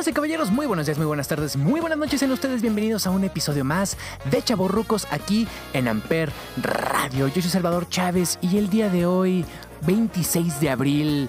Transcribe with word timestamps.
Damas 0.00 0.08
y 0.08 0.12
caballeros, 0.14 0.50
muy 0.50 0.64
buenos 0.64 0.86
días, 0.86 0.96
muy 0.96 1.06
buenas 1.06 1.28
tardes, 1.28 1.58
muy 1.58 1.78
buenas 1.78 1.98
noches 1.98 2.22
en 2.22 2.32
ustedes. 2.32 2.62
Bienvenidos 2.62 3.06
a 3.06 3.10
un 3.10 3.22
episodio 3.22 3.66
más 3.66 3.98
de 4.30 4.42
Chaborrucos 4.42 5.06
aquí 5.10 5.46
en 5.74 5.88
Amper 5.88 6.32
Radio. 6.56 7.28
Yo 7.28 7.42
soy 7.42 7.50
Salvador 7.50 7.86
Chávez 7.86 8.38
y 8.40 8.56
el 8.56 8.70
día 8.70 8.88
de 8.88 9.04
hoy, 9.04 9.44
26 9.82 10.58
de 10.58 10.70
abril, 10.70 11.28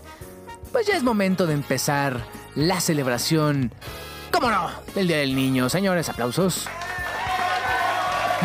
pues 0.71 0.87
ya 0.87 0.95
es 0.95 1.03
momento 1.03 1.47
de 1.47 1.53
empezar 1.53 2.23
la 2.55 2.79
celebración, 2.79 3.73
¿cómo 4.31 4.49
no?, 4.49 4.69
del 4.95 5.09
Día 5.09 5.17
del 5.17 5.35
Niño. 5.35 5.67
Señores, 5.67 6.07
aplausos. 6.07 6.69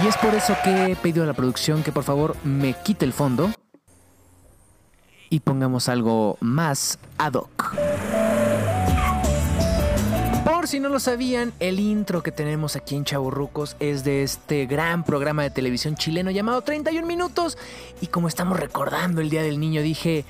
Y 0.02 0.08
es 0.08 0.16
por 0.16 0.34
eso 0.34 0.56
que 0.64 0.86
he 0.86 0.96
pedido 0.96 1.22
a 1.22 1.28
la 1.28 1.34
producción 1.34 1.84
que 1.84 1.92
por 1.92 2.02
favor 2.02 2.36
me 2.42 2.74
quite 2.82 3.04
el 3.04 3.12
fondo 3.12 3.48
y 5.30 5.38
pongamos 5.38 5.88
algo 5.88 6.36
más 6.40 6.98
ad 7.16 7.34
hoc. 7.34 7.76
Si 10.66 10.80
no 10.80 10.88
lo 10.88 10.98
sabían, 10.98 11.52
el 11.60 11.78
intro 11.78 12.24
que 12.24 12.32
tenemos 12.32 12.74
aquí 12.74 12.96
en 12.96 13.04
Chaburrucos 13.04 13.76
es 13.78 14.02
de 14.02 14.24
este 14.24 14.66
gran 14.66 15.04
programa 15.04 15.44
de 15.44 15.50
televisión 15.50 15.94
chileno 15.94 16.32
llamado 16.32 16.60
31 16.62 17.06
Minutos. 17.06 17.56
Y 18.00 18.08
como 18.08 18.26
estamos 18.26 18.58
recordando 18.58 19.20
el 19.20 19.30
Día 19.30 19.44
del 19.44 19.60
Niño, 19.60 19.80
dije, 19.80 20.24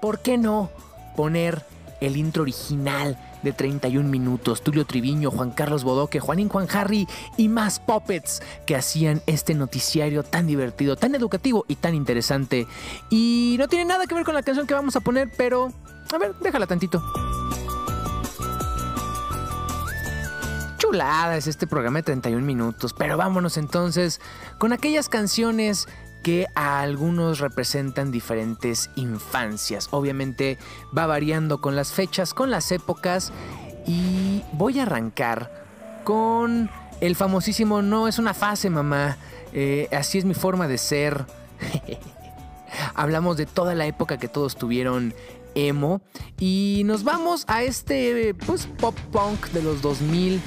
¿por 0.00 0.20
qué 0.20 0.38
no 0.38 0.70
poner 1.16 1.66
el 2.00 2.16
intro 2.16 2.44
original 2.44 3.18
de 3.42 3.52
31 3.52 4.08
minutos? 4.08 4.62
Tulio 4.62 4.86
Triviño, 4.86 5.30
Juan 5.30 5.50
Carlos 5.50 5.84
Bodoque, 5.84 6.18
Juanín 6.18 6.48
Juan 6.48 6.66
Harry 6.72 7.06
y 7.36 7.48
más 7.48 7.78
puppets 7.78 8.40
que 8.64 8.76
hacían 8.76 9.20
este 9.26 9.52
noticiario 9.52 10.22
tan 10.22 10.46
divertido, 10.46 10.96
tan 10.96 11.14
educativo 11.14 11.66
y 11.68 11.76
tan 11.76 11.94
interesante. 11.94 12.66
Y 13.10 13.56
no 13.58 13.68
tiene 13.68 13.84
nada 13.84 14.06
que 14.06 14.14
ver 14.14 14.24
con 14.24 14.34
la 14.34 14.42
canción 14.42 14.66
que 14.66 14.72
vamos 14.72 14.96
a 14.96 15.00
poner, 15.00 15.30
pero... 15.36 15.70
A 16.10 16.16
ver, 16.16 16.34
déjala 16.40 16.66
tantito. 16.66 17.02
Chulada 20.84 21.36
es 21.36 21.46
este 21.46 21.66
programa 21.66 22.00
de 22.00 22.02
31 22.02 22.44
minutos, 22.44 22.92
pero 22.92 23.16
vámonos 23.16 23.56
entonces 23.56 24.20
con 24.58 24.74
aquellas 24.74 25.08
canciones 25.08 25.88
que 26.22 26.46
a 26.54 26.80
algunos 26.80 27.38
representan 27.38 28.10
diferentes 28.10 28.90
infancias. 28.94 29.88
Obviamente 29.92 30.58
va 30.96 31.06
variando 31.06 31.62
con 31.62 31.74
las 31.74 31.92
fechas, 31.92 32.34
con 32.34 32.50
las 32.50 32.70
épocas 32.70 33.32
y 33.86 34.42
voy 34.52 34.78
a 34.78 34.82
arrancar 34.82 35.64
con 36.04 36.70
el 37.00 37.16
famosísimo 37.16 37.80
No 37.80 38.06
es 38.06 38.18
una 38.18 38.34
fase, 38.34 38.68
mamá. 38.68 39.16
Eh, 39.54 39.88
así 39.90 40.18
es 40.18 40.26
mi 40.26 40.34
forma 40.34 40.68
de 40.68 40.76
ser. 40.76 41.24
Hablamos 42.94 43.38
de 43.38 43.46
toda 43.46 43.74
la 43.74 43.86
época 43.86 44.18
que 44.18 44.28
todos 44.28 44.56
tuvieron 44.56 45.14
emo 45.54 46.02
y 46.38 46.82
nos 46.84 47.04
vamos 47.04 47.44
a 47.46 47.62
este 47.62 48.34
pues 48.34 48.66
pop 48.66 48.98
punk 49.12 49.46
de 49.50 49.62
los 49.62 49.80
2000 49.82 50.42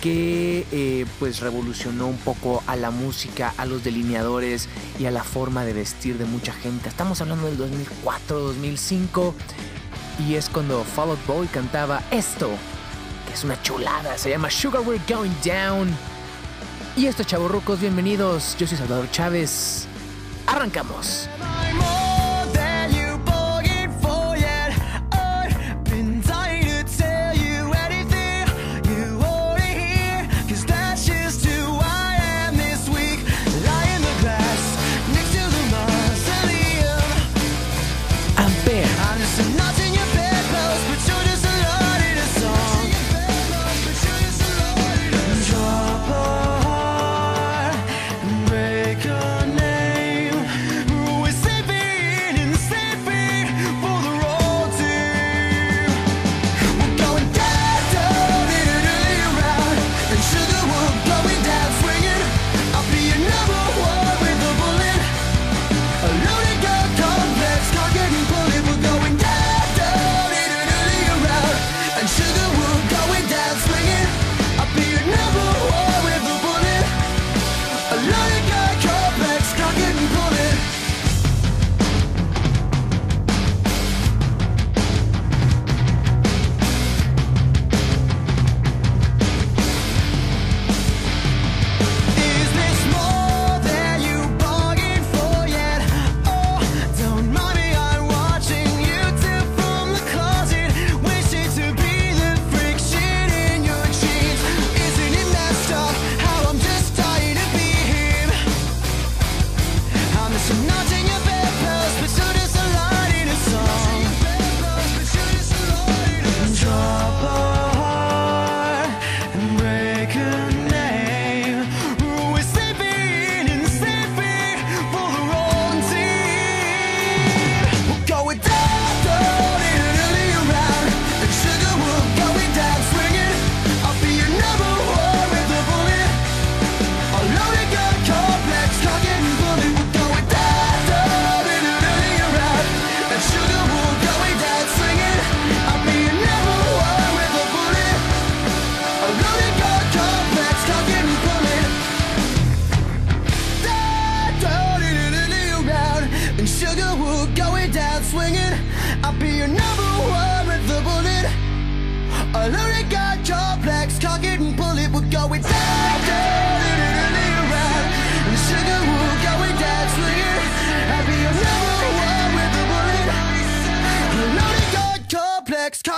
que 0.00 0.66
eh, 0.72 1.06
pues 1.18 1.40
revolucionó 1.40 2.06
un 2.06 2.18
poco 2.18 2.62
a 2.66 2.76
la 2.76 2.90
música, 2.90 3.54
a 3.56 3.66
los 3.66 3.82
delineadores 3.84 4.68
y 4.98 5.06
a 5.06 5.10
la 5.10 5.24
forma 5.24 5.64
de 5.64 5.72
vestir 5.72 6.18
de 6.18 6.24
mucha 6.24 6.52
gente. 6.52 6.88
Estamos 6.88 7.20
hablando 7.20 7.46
del 7.46 7.56
2004, 7.56 8.38
2005 8.38 9.34
y 10.26 10.34
es 10.34 10.48
cuando 10.48 10.84
Fall 10.84 11.10
Out 11.10 11.26
Boy 11.26 11.46
cantaba 11.48 12.02
esto, 12.10 12.50
que 13.26 13.34
es 13.34 13.44
una 13.44 13.60
chulada, 13.62 14.18
se 14.18 14.30
llama 14.30 14.50
Sugar 14.50 14.82
We're 14.82 15.02
Going 15.08 15.34
Down. 15.44 15.88
Y 16.96 17.06
esto 17.06 17.22
chavorrucos, 17.22 17.80
bienvenidos, 17.80 18.56
yo 18.58 18.66
soy 18.66 18.78
Salvador 18.78 19.10
Chávez. 19.10 19.86
Arrancamos. 20.46 21.28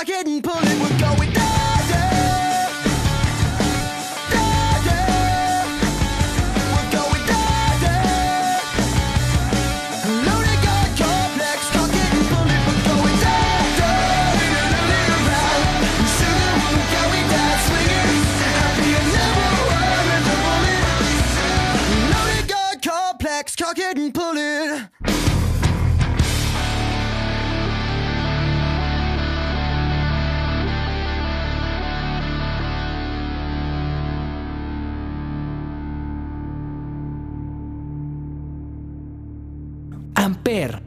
getting 0.04 0.40
pulled 0.40 0.69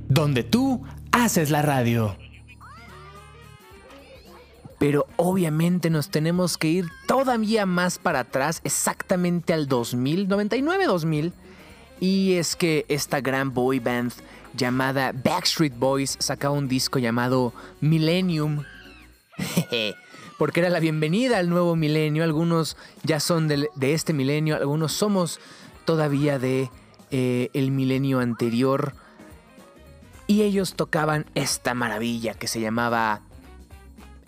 donde 0.10 0.44
tú 0.44 0.83
haces 1.12 1.50
la 1.50 1.62
radio. 1.62 2.18
Pero 4.77 5.06
obviamente 5.15 5.89
nos 5.89 6.10
tenemos 6.10 6.57
que 6.57 6.68
ir 6.68 6.86
todavía 7.07 7.65
más 7.65 7.98
para 7.98 8.19
atrás, 8.19 8.60
exactamente 8.65 9.54
al 9.54 9.69
2000, 9.69 10.27
99-2000. 10.27 11.31
Y 12.01 12.33
es 12.33 12.57
que 12.57 12.86
esta 12.89 13.21
gran 13.21 13.54
boy 13.54 13.80
band 13.80 14.12
llamada 14.54 15.13
Backstreet 15.13 15.77
Boys 15.77 16.18
sacaba 16.19 16.54
un 16.56 16.68
disco 16.68 17.00
llamado 17.00 17.54
Millennium. 17.80 18.63
Porque 20.38 20.60
era 20.60 20.69
la 20.69 20.81
bienvenida 20.81 21.38
al 21.38 21.50
nuevo 21.50 21.77
milenio. 21.77 22.25
Algunos 22.25 22.75
ya 23.04 23.21
son 23.21 23.48
de, 23.48 23.69
este 23.80 24.12
milenio, 24.12 24.57
algunos 24.57 24.92
somos 24.92 25.39
todavía 25.86 26.38
de 26.38 26.69
eh, 27.12 27.50
el 27.54 27.71
milenio 27.71 28.19
anterior 28.19 28.94
y 30.33 30.41
ellos 30.41 30.74
tocaban 30.74 31.27
esta 31.35 31.75
maravilla 31.75 32.33
que 32.33 32.47
se 32.47 32.59
llamaba 32.59 33.21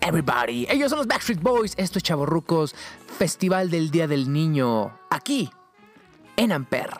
Everybody. 0.00 0.68
Ellos 0.70 0.90
son 0.90 0.98
los 0.98 1.08
Backstreet 1.08 1.42
Boys, 1.42 1.74
estos 1.78 2.00
chavorrucos, 2.00 2.76
Festival 3.18 3.70
del 3.70 3.90
Día 3.90 4.06
del 4.06 4.32
Niño, 4.32 4.96
aquí 5.10 5.50
en 6.36 6.52
Amper. 6.52 6.90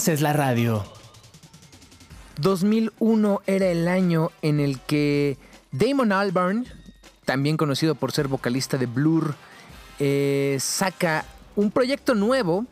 Haces 0.00 0.22
la 0.22 0.32
radio. 0.32 0.82
2001 2.38 3.42
era 3.46 3.66
el 3.66 3.86
año 3.86 4.30
en 4.40 4.58
el 4.58 4.80
que 4.80 5.36
Damon 5.72 6.10
Albarn, 6.10 6.64
también 7.26 7.58
conocido 7.58 7.94
por 7.94 8.10
ser 8.10 8.26
vocalista 8.26 8.78
de 8.78 8.86
Blur, 8.86 9.34
eh, 9.98 10.56
saca 10.58 11.26
un 11.54 11.70
proyecto 11.70 12.14
nuevo 12.14 12.64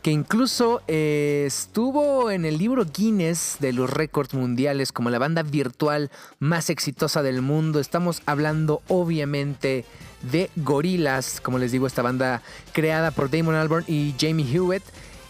que 0.00 0.10
incluso 0.10 0.80
eh, 0.88 1.44
estuvo 1.46 2.30
en 2.30 2.46
el 2.46 2.56
libro 2.56 2.86
Guinness 2.86 3.58
de 3.60 3.74
los 3.74 3.90
récords 3.90 4.32
mundiales 4.32 4.90
como 4.90 5.10
la 5.10 5.18
banda 5.18 5.42
virtual 5.42 6.10
más 6.38 6.70
exitosa 6.70 7.22
del 7.22 7.42
mundo. 7.42 7.78
Estamos 7.78 8.22
hablando 8.24 8.80
obviamente 8.88 9.84
de 10.32 10.48
Gorillaz, 10.56 11.42
como 11.42 11.58
les 11.58 11.72
digo, 11.72 11.86
esta 11.86 12.00
banda 12.00 12.40
creada 12.72 13.10
por 13.10 13.30
Damon 13.30 13.54
Albarn 13.54 13.84
y 13.86 14.14
Jamie 14.18 14.50
Hewitt 14.50 14.82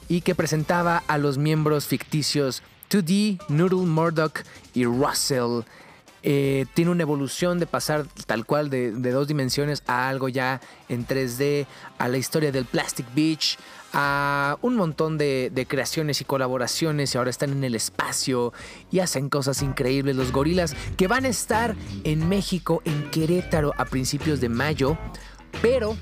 y 0.09 0.21
que 0.21 0.35
presentaba 0.35 1.03
a 1.07 1.19
los 1.19 1.39
miembros 1.39 1.87
ficticios 1.87 2.63
2D, 2.91 3.41
Noodle 3.49 3.87
Murdoch 3.87 4.41
y 4.75 4.85
Russell. 4.85 5.63
Eh, 6.27 6.65
tiene 6.73 6.91
una 6.91 7.03
evolución 7.03 7.59
de 7.59 7.67
pasar 7.67 8.07
tal 8.27 8.47
cual 8.47 8.71
de, 8.71 8.93
dos 8.93 9.29
dimensiones 9.29 9.83
a 9.87 10.09
algo 10.09 10.31
ya 10.31 10.61
en 10.89 11.07
3D, 11.07 11.67
a 11.99 12.09
la 12.09 12.17
historia 12.17 12.51
del 12.51 12.65
Plastic 12.65 13.07
Beach, 13.15 13.59
a 13.93 14.57
un 14.63 14.75
montón 14.75 15.19
de, 15.19 15.51
de, 15.53 15.67
creaciones 15.67 16.23
y 16.23 16.25
colaboraciones 16.25 17.15
y 17.15 17.19
ahora 17.19 17.29
están 17.29 17.51
en 17.51 17.63
el 17.63 17.75
espacio 17.75 18.55
y 18.91 19.01
hacen 19.01 19.29
cosas 19.29 19.61
increíbles. 19.61 20.17
Los 20.17 20.33
gorilas 20.33 20.75
que 20.97 21.09
van 21.09 21.27
a 21.27 21.29
estar 21.29 21.77
en 22.05 22.27
México, 22.27 22.81
en 22.87 23.11
Querétaro 23.11 23.75
a 23.77 23.85
principios 23.85 24.41
de 24.41 24.49
mayo, 24.49 24.97
pero 25.61 25.95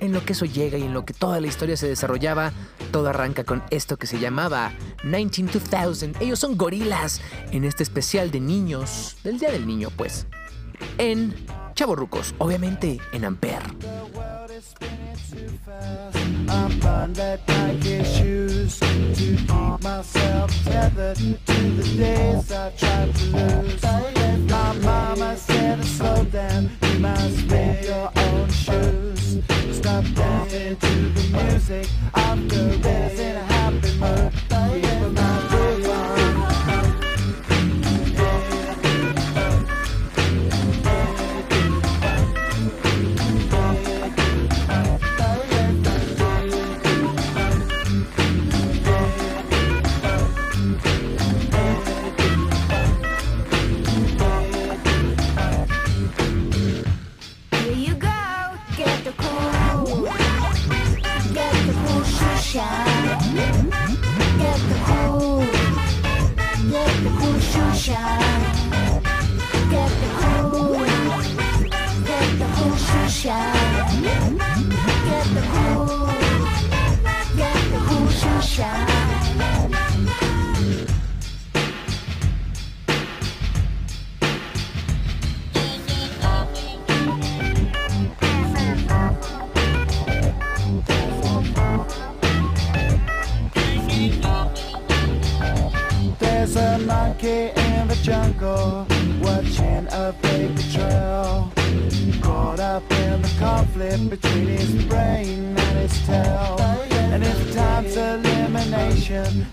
en 0.00 0.12
lo 0.12 0.24
que 0.24 0.32
eso 0.32 0.44
llega 0.44 0.78
y 0.78 0.82
en 0.82 0.92
lo 0.92 1.04
que 1.04 1.14
toda 1.14 1.40
la 1.40 1.46
historia 1.46 1.76
se 1.76 1.88
desarrollaba, 1.88 2.52
todo 2.90 3.08
arranca 3.08 3.44
con 3.44 3.62
esto 3.70 3.96
que 3.96 4.06
se 4.06 4.18
llamaba 4.18 4.72
192,000. 5.02 6.16
Ellos 6.20 6.38
son 6.38 6.56
gorilas 6.56 7.20
en 7.52 7.64
este 7.64 7.82
especial 7.82 8.30
de 8.30 8.40
niños, 8.40 9.16
del 9.22 9.38
Día 9.38 9.50
del 9.50 9.66
Niño, 9.66 9.90
pues, 9.96 10.26
en 10.98 11.34
Chavorrucos, 11.74 12.34
obviamente 12.38 12.98
en 13.12 13.24
Ampere. 13.24 13.64
I 14.60 14.62
spinning 14.62 15.16
too 15.30 15.48
fast. 15.64 16.16
I'm 16.50 16.70
fine 16.80 17.14
that 17.14 17.40
I 17.48 17.74
get 17.76 18.04
shoes 18.04 18.78
to 18.80 19.14
keep 19.16 19.48
myself 19.82 20.50
tethered 20.64 21.16
to 21.16 21.62
the 21.78 21.96
days 21.96 22.52
I 22.52 22.70
tried 22.76 23.14
to 23.14 23.24
lose. 23.24 23.82
My 24.50 24.72
mama 24.82 25.34
said 25.38 25.80
to 25.80 25.86
slow 25.86 26.24
down, 26.24 26.70
you 26.82 26.98
must 26.98 27.50
wear 27.50 27.82
your 27.84 28.12
own 28.14 28.50
shoes. 28.50 29.38
Stop 29.72 30.04
dancing 30.14 30.76
to 30.76 30.94
the 31.08 31.38
music, 31.38 31.88
I'm 32.14 32.46
good, 32.46 32.82
dancing 32.82 33.28
in 33.30 33.36
a 33.36 33.44
happy 33.44 33.98
mood. 33.98 34.30
Between 104.10 104.46
his 104.48 104.84
brain 104.86 105.56
and 105.56 105.78
his 105.78 106.06
tail. 106.06 106.59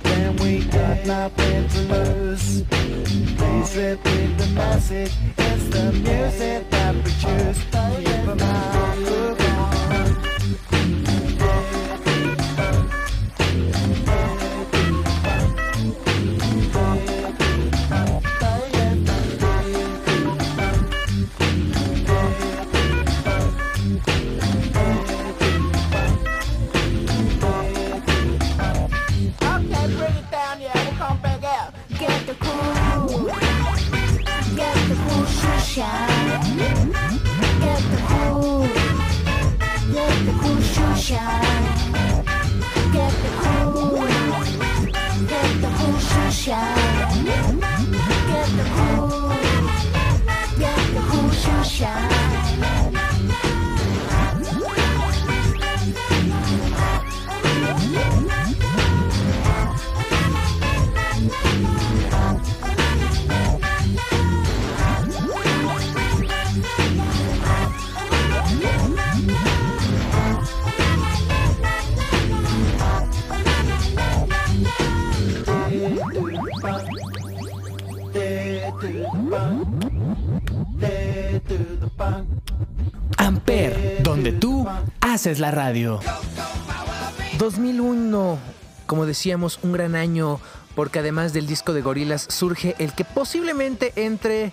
Then 0.04 0.36
we 0.38 0.66
got 0.66 1.06
nothing 1.06 1.68
to 1.68 1.80
lose. 1.94 2.64
Please 2.70 3.78
repeat 3.78 4.38
the 4.38 4.48
message. 4.54 5.14
It's 5.38 5.68
the 5.70 5.92
music 5.94 6.70
that 6.72 6.96
we 6.96 7.12
choose. 7.22 7.60
Keep 7.72 8.28
'em 8.28 8.42
out, 8.42 9.77
Yeah. 35.78 36.07
Haces 85.18 85.40
la 85.40 85.50
radio. 85.50 86.00
2001, 87.40 88.38
como 88.86 89.08
decíamos, 89.08 89.58
un 89.64 89.72
gran 89.72 89.96
año 89.96 90.40
porque 90.76 91.00
además 91.00 91.34
del 91.34 91.48
disco 91.48 91.74
de 91.74 91.82
Gorillaz 91.82 92.28
surge 92.30 92.76
el 92.78 92.94
que 92.94 93.04
posiblemente 93.04 93.94
entre 93.96 94.52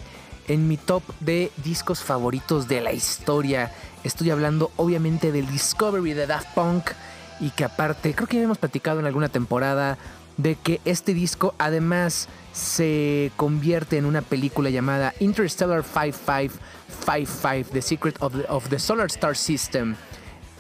en 0.49 0.67
mi 0.67 0.79
top 0.79 1.03
de 1.21 1.53
discos 1.63 2.03
favoritos 2.03 2.67
de 2.67 2.81
la 2.81 2.95
historia. 2.95 3.73
Estoy 4.05 4.31
hablando 4.31 4.71
obviamente 4.77 5.33
del 5.33 5.47
Discovery 5.49 6.15
de 6.15 6.27
Daft 6.27 6.55
Punk 6.55 6.93
y 7.41 7.51
que 7.51 7.65
aparte, 7.65 8.15
creo 8.15 8.27
que 8.27 8.39
ya 8.39 8.45
hemos 8.45 8.57
platicado 8.57 9.01
en 9.01 9.07
alguna 9.07 9.29
temporada 9.29 9.99
de 10.39 10.57
que 10.57 10.81
este 10.87 11.13
disco 11.13 11.55
además 11.59 12.31
se 12.55 13.33
convierte 13.37 13.99
en 13.99 14.07
una 14.07 14.23
película 14.23 14.71
llamada 14.71 15.13
Interstellar 15.21 15.85
5555, 15.85 17.71
The 17.71 17.83
Secret 17.83 18.17
of 18.21 18.35
the, 18.35 18.47
of 18.49 18.71
the 18.71 18.79
Solar 18.79 19.09
Star 19.09 19.37
System, 19.37 19.97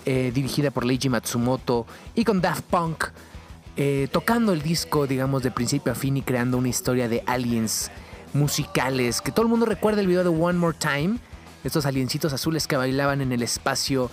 eh, 0.04 0.32
dirigida 0.34 0.70
por 0.70 0.84
Leiji 0.84 1.08
Matsumoto 1.08 1.86
y 2.14 2.24
con 2.24 2.40
Daft 2.40 2.64
Punk 2.64 3.04
eh, 3.76 4.08
tocando 4.12 4.52
el 4.52 4.62
disco, 4.62 5.06
digamos, 5.06 5.42
de 5.42 5.50
principio 5.50 5.92
a 5.92 5.96
fin 5.96 6.16
y 6.16 6.22
creando 6.22 6.58
una 6.58 6.68
historia 6.68 7.08
de 7.08 7.24
aliens 7.26 7.90
musicales. 8.32 9.20
Que 9.20 9.32
todo 9.32 9.42
el 9.42 9.48
mundo 9.48 9.66
recuerda 9.66 10.00
el 10.00 10.06
video 10.06 10.22
de 10.22 10.28
One 10.28 10.58
More 10.58 10.76
Time, 10.78 11.18
estos 11.64 11.84
aliencitos 11.84 12.32
azules 12.32 12.68
que 12.68 12.76
bailaban 12.76 13.20
en 13.20 13.32
el 13.32 13.42
espacio 13.42 14.10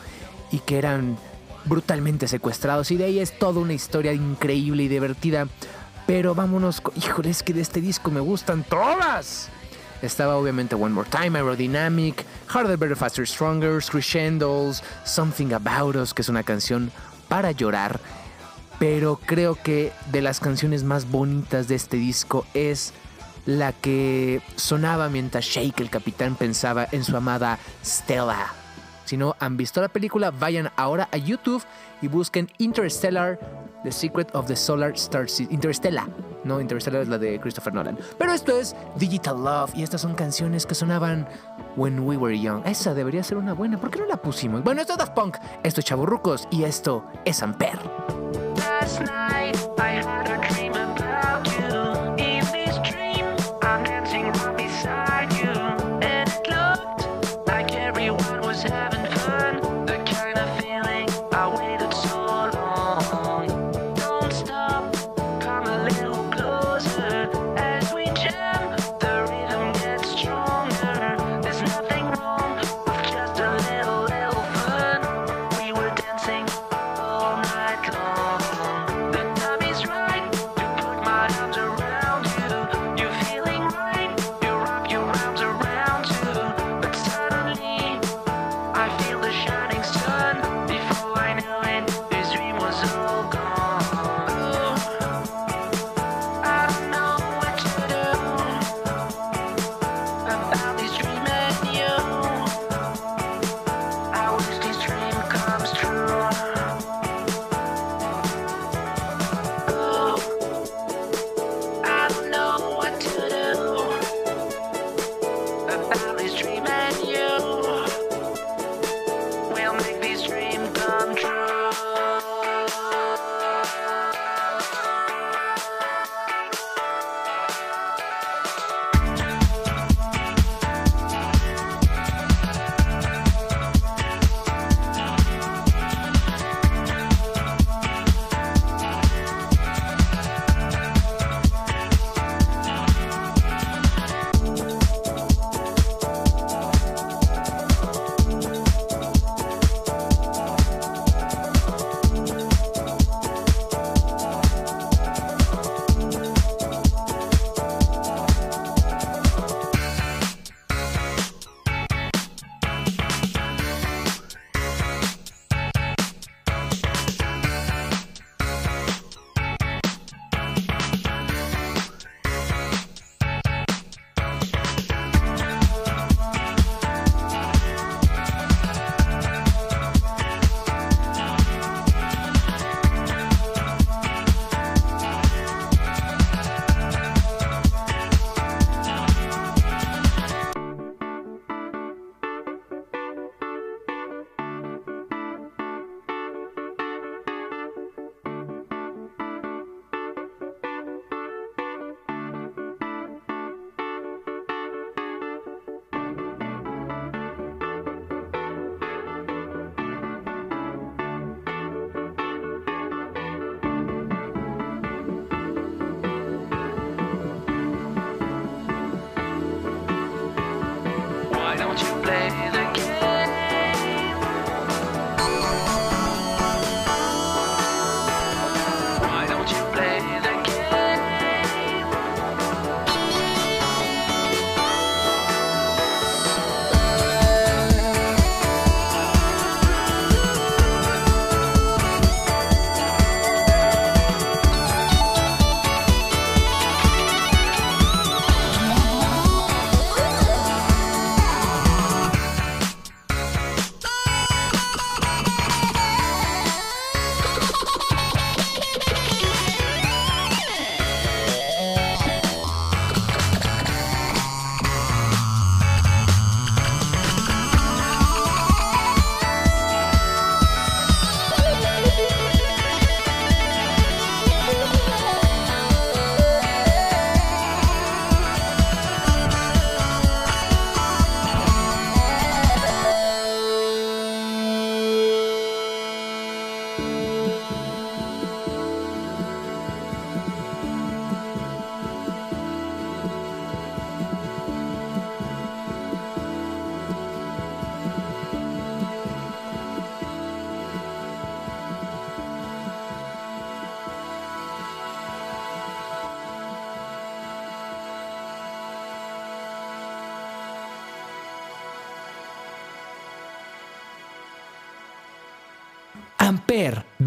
y 0.52 0.60
que 0.60 0.80
eran 0.80 1.18
brutalmente 1.66 2.28
secuestrados 2.28 2.90
y 2.90 2.98
de 2.98 3.06
ahí 3.06 3.20
es 3.20 3.38
toda 3.38 3.60
una 3.60 3.74
historia 3.74 4.14
increíble 4.14 4.84
y 4.84 4.88
divertida. 4.88 5.48
Pero 6.08 6.34
vámonos, 6.34 6.82
híjole, 6.96 7.30
es 7.30 7.44
que 7.44 7.54
de 7.54 7.62
este 7.62 7.82
disco 7.82 8.10
me 8.10 8.20
gustan 8.20 8.64
todas. 8.64 9.50
Estaba 10.02 10.36
obviamente 10.36 10.76
One 10.76 10.94
More 10.94 11.10
Time, 11.10 11.38
Aerodynamic, 11.38 12.26
Harder, 12.48 12.78
Better, 12.78 12.96
Faster, 12.96 13.28
Stronger, 13.28 13.84
Crescendos, 13.84 14.84
Something 15.06 15.54
About 15.54 15.96
Us, 15.96 16.14
que 16.14 16.22
es 16.22 16.30
una 16.30 16.44
canción 16.44 16.92
para 17.28 17.52
llorar. 17.52 18.00
Pero 18.80 19.20
creo 19.26 19.56
que 19.56 19.92
de 20.12 20.22
las 20.22 20.40
canciones 20.40 20.84
más 20.84 21.10
bonitas 21.10 21.68
de 21.68 21.76
este 21.76 21.98
disco 21.98 22.46
es 22.54 22.94
la 23.46 23.74
que 23.74 24.42
sonaba 24.56 25.10
mientras 25.10 25.46
Shake, 25.46 25.82
el 25.82 25.90
capitán, 25.90 26.36
pensaba 26.36 26.88
en 26.92 27.04
su 27.04 27.16
amada 27.16 27.60
Stella. 27.84 28.54
Si 29.06 29.18
no 29.18 29.36
han 29.40 29.58
visto 29.58 29.82
la 29.82 29.90
película, 29.90 30.32
vayan 30.32 30.72
ahora 30.78 31.10
a 31.12 31.18
YouTube 31.18 31.64
y 32.02 32.08
busquen 32.08 32.50
Interstellar, 32.60 33.40
The 33.84 33.92
Secret 33.92 34.34
of 34.34 34.48
the 34.48 34.56
Solar 34.56 34.94
Star. 34.94 35.28
Interstellar, 35.50 36.08
no, 36.44 36.60
Interstellar 36.60 37.02
es 37.02 37.08
la 37.08 37.18
de 37.18 37.40
Christopher 37.40 37.74
Nolan. 37.74 37.98
Pero 38.18 38.34
esto 38.34 38.58
es 38.58 38.76
Digital 38.96 39.44
Love 39.44 39.76
y 39.76 39.84
estas 39.84 40.02
son 40.02 40.16
canciones 40.16 40.66
que 40.66 40.76
sonaban 40.76 41.28
When 41.76 42.00
We 42.00 42.18
Were 42.18 42.40
Young. 42.40 42.64
Esa 42.66 42.94
debería 42.94 43.24
ser 43.24 43.38
una 43.38 43.54
buena, 43.54 43.78
¿por 43.78 43.92
qué 43.92 44.00
no 44.00 44.06
la 44.06 44.18
pusimos? 44.18 44.64
Bueno, 44.64 44.82
esto 44.82 44.94
es 44.94 45.00
Daft 45.00 45.14
Punk, 45.14 45.38
esto 45.64 45.82
es 45.82 45.86
Chaburrucos 45.86 46.48
y 46.52 46.64
esto 46.64 47.06
es 47.26 47.42
Ampere. 47.44 47.80
Last 48.58 49.02
night 49.02 49.56
I 49.78 50.51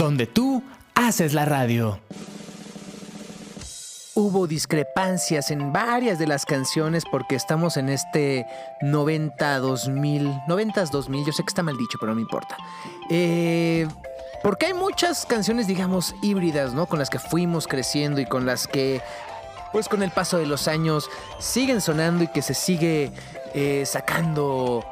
donde 0.04 0.26
tú 0.26 0.62
haces 0.94 1.32
la 1.32 1.46
radio. 1.46 1.98
Hubo 4.14 4.46
discrepancias 4.46 5.50
en 5.50 5.72
varias 5.72 6.18
de 6.18 6.26
las 6.26 6.44
canciones 6.44 7.04
porque 7.10 7.36
estamos 7.36 7.78
en 7.78 7.88
este 7.88 8.44
90 8.82 9.60
2000, 9.60 10.42
90 10.46 10.84
2000, 10.84 11.24
yo 11.24 11.32
sé 11.32 11.42
que 11.42 11.48
está 11.48 11.62
mal 11.62 11.78
dicho, 11.78 11.96
pero 11.98 12.14
no 12.14 12.20
importa. 12.20 12.58
Eh, 13.08 13.88
porque 14.42 14.66
hay 14.66 14.74
muchas 14.74 15.24
canciones, 15.24 15.66
digamos, 15.66 16.14
híbridas, 16.20 16.74
¿no? 16.74 16.84
Con 16.84 16.98
las 16.98 17.08
que 17.08 17.18
fuimos 17.18 17.66
creciendo 17.66 18.20
y 18.20 18.26
con 18.26 18.44
las 18.44 18.68
que, 18.68 19.00
pues 19.72 19.88
con 19.88 20.02
el 20.02 20.10
paso 20.10 20.36
de 20.36 20.44
los 20.44 20.68
años, 20.68 21.08
siguen 21.38 21.80
sonando 21.80 22.24
y 22.24 22.28
que 22.28 22.42
se 22.42 22.52
sigue 22.52 23.10
eh, 23.54 23.84
sacando 23.86 24.84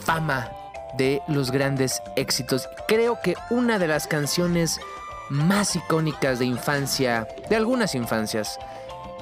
fama 0.00 0.50
de 0.96 1.22
los 1.28 1.50
grandes 1.50 2.02
éxitos. 2.16 2.68
Creo 2.88 3.18
que 3.22 3.34
una 3.50 3.78
de 3.78 3.88
las 3.88 4.06
canciones 4.06 4.80
más 5.30 5.76
icónicas 5.76 6.38
de 6.38 6.46
infancia, 6.46 7.26
de 7.48 7.56
algunas 7.56 7.94
infancias, 7.94 8.58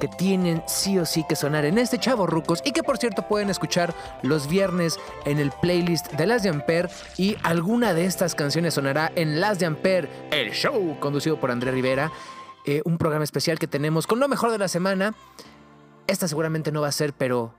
que 0.01 0.07
tienen 0.07 0.63
sí 0.65 0.97
o 0.97 1.05
sí 1.05 1.23
que 1.29 1.35
sonar 1.35 1.63
en 1.63 1.77
este 1.77 1.99
Chavo 1.99 2.25
Rucos 2.25 2.61
y 2.65 2.71
que 2.71 2.81
por 2.81 2.97
cierto 2.97 3.27
pueden 3.27 3.51
escuchar 3.51 3.93
los 4.23 4.47
viernes 4.47 4.99
en 5.25 5.37
el 5.37 5.51
playlist 5.51 6.11
de 6.13 6.25
Las 6.25 6.41
de 6.41 6.49
Amper 6.49 6.89
y 7.17 7.37
alguna 7.43 7.93
de 7.93 8.05
estas 8.05 8.33
canciones 8.33 8.73
sonará 8.73 9.11
en 9.15 9.39
Las 9.39 9.59
de 9.59 9.67
Amper, 9.67 10.09
el 10.31 10.51
show 10.53 10.97
conducido 10.99 11.39
por 11.39 11.51
André 11.51 11.71
Rivera, 11.71 12.11
eh, 12.65 12.81
un 12.83 12.97
programa 12.97 13.23
especial 13.23 13.59
que 13.59 13.67
tenemos 13.67 14.07
con 14.07 14.19
lo 14.19 14.27
mejor 14.27 14.49
de 14.51 14.57
la 14.57 14.67
semana. 14.67 15.13
Esta 16.07 16.27
seguramente 16.27 16.71
no 16.71 16.81
va 16.81 16.87
a 16.87 16.91
ser, 16.91 17.13
pero 17.13 17.53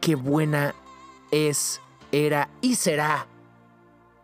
qué 0.00 0.14
buena 0.14 0.76
es, 1.32 1.80
era 2.12 2.48
y 2.60 2.76
será 2.76 3.26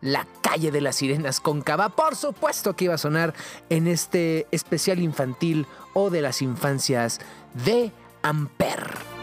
la 0.04 0.26
calle 0.42 0.70
de 0.70 0.82
las 0.82 0.96
sirenas 0.96 1.40
cóncava. 1.40 1.88
Por 1.88 2.14
supuesto 2.14 2.76
que 2.76 2.84
iba 2.84 2.94
a 2.94 2.98
sonar 2.98 3.34
en 3.70 3.88
este 3.88 4.46
especial 4.52 5.00
infantil 5.00 5.66
o 5.94 6.10
de 6.10 6.20
las 6.20 6.42
infancias 6.42 7.20
de 7.64 7.90
Amper. 8.22 9.13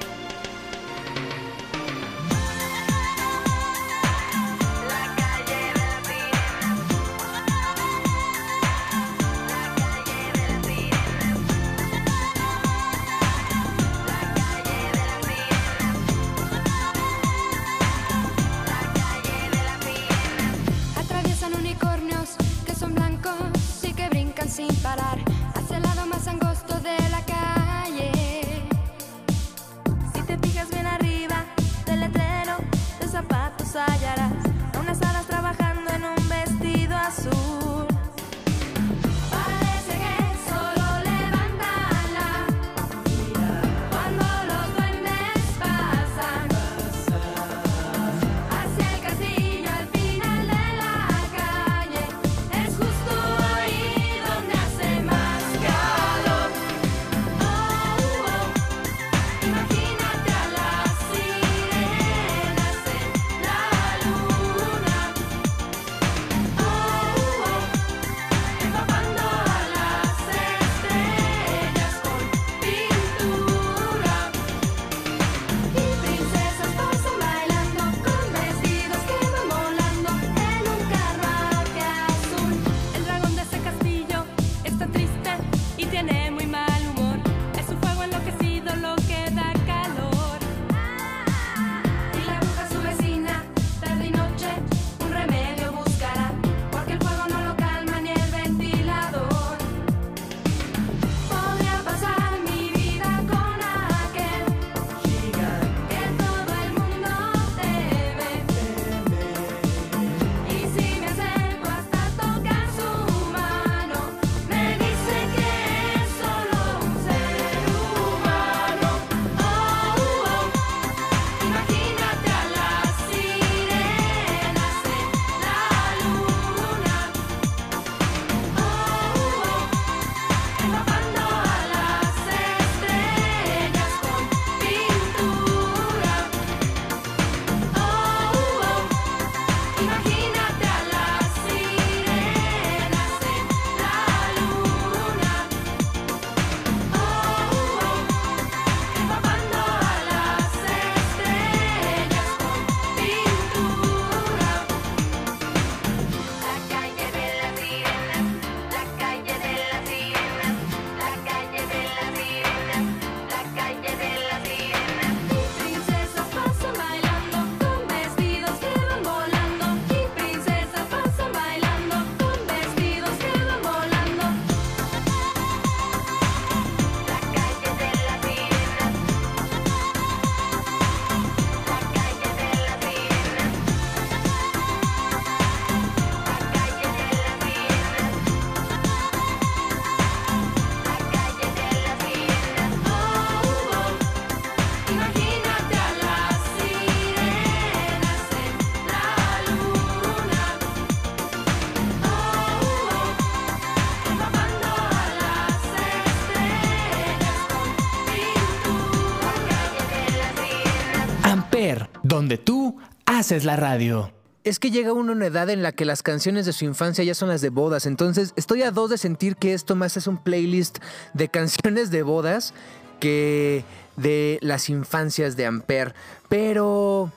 Es 213.32 213.46
la 213.46 213.56
radio. 213.56 214.12
Es 214.44 214.60
que 214.60 214.72
llega 214.72 214.92
uno 214.92 215.14
a 215.14 215.16
una 215.16 215.28
edad 215.28 215.50
en 215.50 215.64
la 215.64 215.72
que 215.72 215.86
las 215.86 216.04
canciones 216.04 216.46
de 216.46 216.52
su 216.52 216.66
infancia 216.66 217.02
ya 217.06 217.16
son 217.16 217.30
las 217.30 217.40
de 217.40 217.48
bodas, 217.48 217.86
entonces 217.86 218.34
estoy 218.36 218.64
a 218.64 218.72
dos 218.72 218.90
de 218.90 218.98
sentir 218.98 219.38
que 219.38 219.54
esto 219.54 219.74
más 219.78 219.96
es 219.96 220.06
un 220.06 220.18
playlist 220.18 220.80
de 221.14 221.30
canciones 221.30 221.92
de 221.92 222.04
bodas 222.04 222.54
que 223.00 223.64
de 223.96 224.38
las 224.42 224.70
infancias 224.70 225.38
de 225.38 225.46
Ampere. 225.46 225.94
Pero 226.28 227.10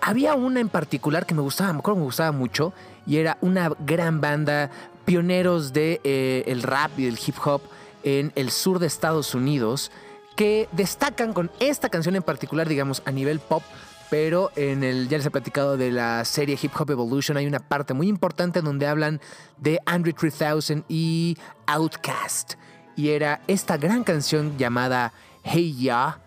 había 0.00 0.34
una 0.34 0.58
en 0.58 0.68
particular 0.68 1.26
que 1.26 1.34
me 1.34 1.42
gustaba, 1.42 1.72
me 1.72 1.78
acuerdo 1.78 1.98
que 1.98 2.00
me 2.00 2.06
gustaba 2.06 2.32
mucho, 2.32 2.72
y 3.06 3.18
era 3.18 3.38
una 3.40 3.70
gran 3.86 4.20
banda, 4.20 4.70
pioneros 5.04 5.72
del 5.72 6.00
de, 6.00 6.00
eh, 6.02 6.44
el 6.48 6.64
rap 6.64 6.98
y 6.98 7.04
del 7.04 7.20
hip 7.24 7.36
hop 7.44 7.60
en 8.02 8.32
el 8.34 8.50
sur 8.50 8.80
de 8.80 8.88
Estados 8.88 9.32
Unidos, 9.32 9.92
que 10.34 10.68
destacan 10.72 11.32
con 11.32 11.52
esta 11.60 11.88
canción 11.88 12.16
en 12.16 12.24
particular, 12.24 12.68
digamos, 12.68 13.00
a 13.04 13.12
nivel 13.12 13.38
pop, 13.38 13.62
pero 14.10 14.50
en 14.56 14.84
el 14.84 15.08
ya 15.08 15.18
les 15.18 15.26
he 15.26 15.30
platicado 15.30 15.76
de 15.76 15.90
la 15.90 16.24
serie 16.24 16.58
Hip 16.60 16.72
Hop 16.78 16.90
Evolution 16.90 17.36
hay 17.36 17.46
una 17.46 17.58
parte 17.58 17.94
muy 17.94 18.08
importante 18.08 18.62
donde 18.62 18.86
hablan 18.86 19.20
de 19.58 19.80
Andre 19.86 20.12
3000 20.12 20.84
y 20.88 21.36
Outcast 21.66 22.54
y 22.94 23.10
era 23.10 23.40
esta 23.46 23.76
gran 23.76 24.04
canción 24.04 24.56
llamada 24.58 25.12
Hey 25.42 25.76
Ya 25.78 26.20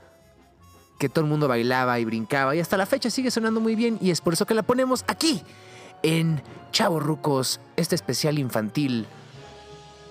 que 0.99 1.07
todo 1.09 1.23
el 1.23 1.29
mundo 1.31 1.47
bailaba 1.47 1.99
y 1.99 2.05
brincaba 2.05 2.55
y 2.55 2.59
hasta 2.59 2.77
la 2.77 2.85
fecha 2.85 3.09
sigue 3.09 3.31
sonando 3.31 3.61
muy 3.61 3.75
bien 3.75 3.97
y 4.01 4.11
es 4.11 4.21
por 4.21 4.33
eso 4.33 4.45
que 4.45 4.53
la 4.53 4.63
ponemos 4.63 5.05
aquí 5.07 5.41
en 6.03 6.41
Chavo 6.71 6.99
Rucos 6.99 7.59
este 7.77 7.95
especial 7.95 8.37
infantil 8.37 9.07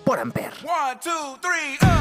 por 0.05 0.19
Amper. 0.19 0.53
One, 0.65 0.99
two, 1.03 1.39
three, 1.43 1.77
oh. 1.83 1.98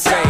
insane. 0.00 0.29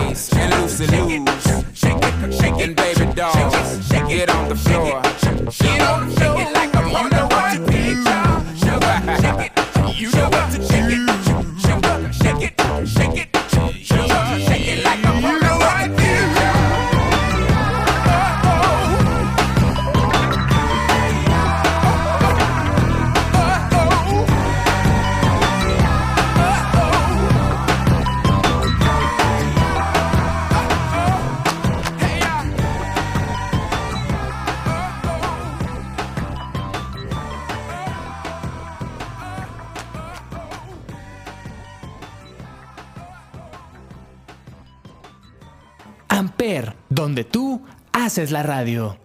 la 48.30 48.42
radio. 48.42 48.98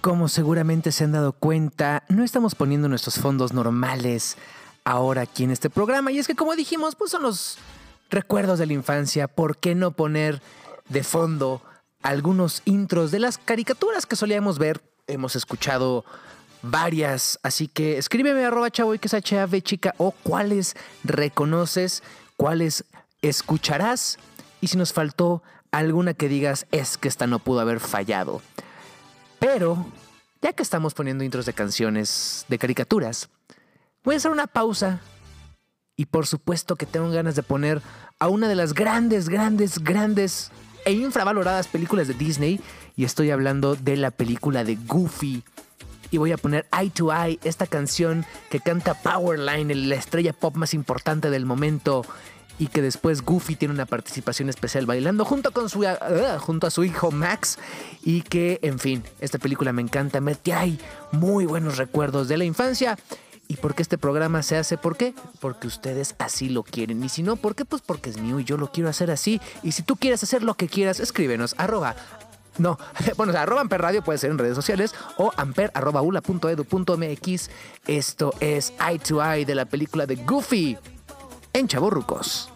Como 0.00 0.28
seguramente 0.28 0.92
se 0.92 1.04
han 1.04 1.12
dado 1.12 1.32
cuenta, 1.32 2.04
no 2.08 2.24
estamos 2.24 2.54
poniendo 2.54 2.88
nuestros 2.88 3.18
fondos 3.18 3.52
normales 3.52 4.36
ahora 4.84 5.22
aquí 5.22 5.44
en 5.44 5.50
este 5.50 5.70
programa. 5.70 6.10
Y 6.12 6.18
es 6.18 6.26
que 6.26 6.34
como 6.34 6.56
dijimos, 6.56 6.96
pues 6.96 7.10
son 7.10 7.22
los 7.22 7.58
recuerdos 8.10 8.58
de 8.58 8.66
la 8.66 8.72
infancia. 8.72 9.28
¿Por 9.28 9.56
qué 9.56 9.74
no 9.74 9.92
poner 9.92 10.40
de 10.88 11.04
fondo 11.04 11.62
algunos 12.02 12.62
intros 12.64 13.10
de 13.10 13.20
las 13.20 13.38
caricaturas 13.38 14.06
que 14.06 14.16
solíamos 14.16 14.58
ver? 14.58 14.80
Hemos 15.06 15.36
escuchado 15.36 16.04
varias, 16.62 17.38
así 17.42 17.68
que 17.68 17.98
escríbeme 17.98 18.44
arroba 18.44 18.70
chavo 18.70 18.94
y 18.94 18.98
que 18.98 19.08
es 19.08 19.14
HAV 19.14 19.60
chica 19.62 19.94
o 19.98 20.12
cuáles 20.12 20.76
reconoces, 21.04 22.02
cuáles 22.36 22.84
escucharás 23.22 24.18
y 24.60 24.68
si 24.68 24.76
nos 24.76 24.92
faltó 24.92 25.42
alguna 25.72 26.14
que 26.14 26.28
digas 26.28 26.66
es 26.70 26.98
que 26.98 27.08
esta 27.08 27.26
no 27.26 27.38
pudo 27.38 27.60
haber 27.60 27.80
fallado. 27.80 28.42
Pero, 29.38 29.86
ya 30.42 30.52
que 30.52 30.62
estamos 30.62 30.94
poniendo 30.94 31.24
intros 31.24 31.46
de 31.46 31.52
canciones, 31.52 32.44
de 32.48 32.58
caricaturas, 32.58 33.30
voy 34.04 34.14
a 34.14 34.18
hacer 34.18 34.30
una 34.30 34.46
pausa. 34.46 35.00
Y 35.96 36.06
por 36.06 36.26
supuesto 36.26 36.76
que 36.76 36.86
tengo 36.86 37.10
ganas 37.10 37.36
de 37.36 37.42
poner 37.42 37.82
a 38.18 38.28
una 38.28 38.48
de 38.48 38.54
las 38.54 38.72
grandes, 38.72 39.28
grandes, 39.28 39.78
grandes 39.78 40.50
e 40.84 40.92
infravaloradas 40.92 41.68
películas 41.68 42.08
de 42.08 42.14
Disney. 42.14 42.60
Y 42.96 43.04
estoy 43.04 43.30
hablando 43.30 43.76
de 43.76 43.96
la 43.96 44.10
película 44.10 44.64
de 44.64 44.76
Goofy. 44.76 45.42
Y 46.10 46.18
voy 46.18 46.32
a 46.32 46.38
poner 46.38 46.66
Eye 46.72 46.90
to 46.90 47.12
Eye, 47.12 47.38
esta 47.44 47.66
canción 47.66 48.24
que 48.50 48.60
canta 48.60 48.94
Powerline, 48.94 49.88
la 49.88 49.94
estrella 49.94 50.32
pop 50.32 50.56
más 50.56 50.74
importante 50.74 51.30
del 51.30 51.46
momento. 51.46 52.04
Y 52.60 52.66
que 52.66 52.82
después 52.82 53.22
Goofy 53.22 53.56
tiene 53.56 53.74
una 53.74 53.86
participación 53.86 54.50
especial 54.50 54.84
bailando 54.84 55.24
junto, 55.24 55.50
con 55.50 55.70
su, 55.70 55.84
ah, 55.84 56.38
junto 56.38 56.66
a 56.66 56.70
su 56.70 56.84
hijo 56.84 57.10
Max. 57.10 57.58
Y 58.04 58.20
que, 58.20 58.60
en 58.62 58.78
fin, 58.78 59.02
esta 59.18 59.38
película 59.38 59.72
me 59.72 59.80
encanta. 59.80 60.20
Me 60.20 60.34
trae 60.34 60.78
muy 61.10 61.46
buenos 61.46 61.78
recuerdos 61.78 62.28
de 62.28 62.36
la 62.36 62.44
infancia. 62.44 62.98
¿Y 63.48 63.56
por 63.56 63.74
qué 63.74 63.82
este 63.82 63.96
programa 63.96 64.42
se 64.42 64.58
hace? 64.58 64.76
¿Por 64.76 64.98
qué? 64.98 65.14
Porque 65.40 65.66
ustedes 65.66 66.14
así 66.18 66.50
lo 66.50 66.62
quieren. 66.62 67.02
Y 67.02 67.08
si 67.08 67.22
no, 67.22 67.36
¿por 67.36 67.54
qué? 67.54 67.64
Pues 67.64 67.80
porque 67.80 68.10
es 68.10 68.20
mío 68.20 68.38
y 68.38 68.44
yo 68.44 68.58
lo 68.58 68.70
quiero 68.70 68.90
hacer 68.90 69.10
así. 69.10 69.40
Y 69.62 69.72
si 69.72 69.82
tú 69.82 69.96
quieres 69.96 70.22
hacer 70.22 70.42
lo 70.42 70.52
que 70.52 70.68
quieras, 70.68 71.00
escríbenos. 71.00 71.54
Arroba 71.56 71.96
no, 72.58 72.78
bueno, 73.16 73.32
arroba 73.36 73.62
Amper 73.62 73.80
Radio 73.80 74.02
puede 74.02 74.18
ser 74.18 74.30
en 74.30 74.38
redes 74.38 74.54
sociales 74.54 74.94
o 75.16 75.32
amper 75.36 75.70
arroba 75.74 76.02
ula 76.02 76.20
edu 76.20 76.66
mx. 76.70 77.50
Esto 77.86 78.34
es 78.40 78.74
Eye 78.86 78.98
to 78.98 79.24
Eye 79.24 79.46
de 79.46 79.54
la 79.54 79.64
película 79.64 80.04
de 80.04 80.16
Goofy 80.16 80.76
en 81.52 81.68
Chavorrucos. 81.68 82.48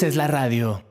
Haces 0.00 0.16
la 0.16 0.28
radio. 0.28 0.82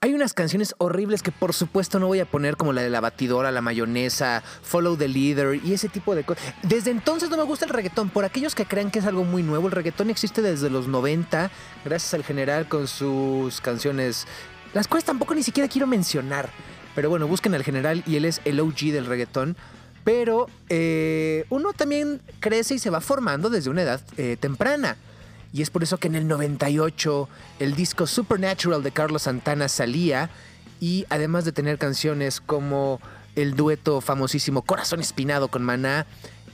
Hay 0.00 0.14
unas 0.14 0.32
canciones 0.32 0.74
horribles 0.78 1.22
que 1.22 1.30
por 1.30 1.52
supuesto 1.52 1.98
no 1.98 2.06
voy 2.06 2.20
a 2.20 2.24
poner 2.24 2.56
como 2.56 2.72
la 2.72 2.80
de 2.80 2.88
la 2.88 3.02
batidora, 3.02 3.52
la 3.52 3.60
mayonesa, 3.60 4.42
Follow 4.62 4.96
the 4.96 5.06
Leader 5.06 5.60
y 5.62 5.74
ese 5.74 5.90
tipo 5.90 6.14
de 6.14 6.24
cosas. 6.24 6.42
Desde 6.62 6.90
entonces 6.92 7.28
no 7.28 7.36
me 7.36 7.42
gusta 7.42 7.66
el 7.66 7.72
reggaetón. 7.72 8.08
Por 8.08 8.24
aquellos 8.24 8.54
que 8.54 8.64
crean 8.64 8.90
que 8.90 9.00
es 9.00 9.04
algo 9.04 9.24
muy 9.24 9.42
nuevo, 9.42 9.66
el 9.66 9.72
reggaetón 9.72 10.08
existe 10.08 10.40
desde 10.40 10.70
los 10.70 10.88
90, 10.88 11.50
gracias 11.84 12.14
al 12.14 12.24
general 12.24 12.68
con 12.68 12.88
sus 12.88 13.60
canciones, 13.60 14.26
las 14.72 14.88
cuales 14.88 15.04
tampoco 15.04 15.34
ni 15.34 15.42
siquiera 15.42 15.68
quiero 15.68 15.86
mencionar. 15.86 16.48
Pero 16.94 17.10
bueno, 17.10 17.28
busquen 17.28 17.54
al 17.54 17.64
general 17.64 18.02
y 18.06 18.16
él 18.16 18.24
es 18.24 18.40
el 18.46 18.60
OG 18.60 18.92
del 18.92 19.04
reggaetón. 19.04 19.58
Pero 20.04 20.46
eh, 20.70 21.44
uno 21.50 21.74
también 21.74 22.22
crece 22.40 22.76
y 22.76 22.78
se 22.78 22.88
va 22.88 23.02
formando 23.02 23.50
desde 23.50 23.68
una 23.68 23.82
edad 23.82 24.00
eh, 24.16 24.38
temprana. 24.40 24.96
Y 25.52 25.62
es 25.62 25.70
por 25.70 25.82
eso 25.82 25.98
que 25.98 26.08
en 26.08 26.14
el 26.14 26.26
98 26.28 27.28
el 27.58 27.74
disco 27.74 28.06
Supernatural 28.06 28.82
de 28.82 28.92
Carlos 28.92 29.22
Santana 29.22 29.68
salía. 29.68 30.30
Y 30.80 31.06
además 31.10 31.44
de 31.44 31.52
tener 31.52 31.78
canciones 31.78 32.40
como 32.40 33.00
el 33.36 33.54
dueto 33.54 34.00
famosísimo 34.00 34.62
Corazón 34.62 35.00
Espinado 35.00 35.48
con 35.48 35.62
Maná, 35.62 36.06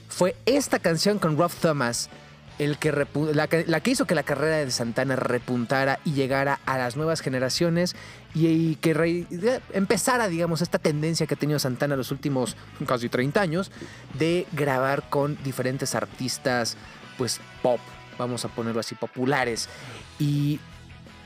fue 0.09 0.36
esta 0.46 0.78
canción 0.78 1.18
con 1.18 1.36
Rob 1.38 1.53
Thomas 1.61 2.11
el 2.59 2.76
que 2.78 2.92
la, 3.32 3.46
que 3.46 3.90
hizo 3.90 4.07
que 4.07 4.14
la 4.14 4.24
carrera 4.24 4.57
de 4.57 4.70
Santana 4.70 5.16
repuntara 5.16 6.01
y 6.05 6.12
llegara 6.12 6.59
a 6.66 6.76
las 6.76 6.96
nuevas 6.96 7.20
generaciones 7.20 7.94
y, 8.34 8.74
que 8.76 9.26
empezara, 9.72 10.28
digamos, 10.28 10.61
esta 10.61 10.78
tendencia 10.78 11.26
que 11.26 11.34
ha 11.34 11.38
tenido 11.38 11.59
Santana 11.59 11.96
los 11.96 12.11
últimos 12.11 12.57
casi 12.86 13.09
30 13.09 13.40
años 13.40 13.70
de 14.18 14.46
grabar 14.53 15.09
con 15.09 15.40
diferentes 15.44 15.94
artistas, 15.94 16.76
pues 17.16 17.40
pop, 17.62 17.80
vamos 18.18 18.44
a 18.44 18.48
ponerlo 18.48 18.80
así, 18.80 18.94
populares. 18.94 19.68
Y 20.18 20.60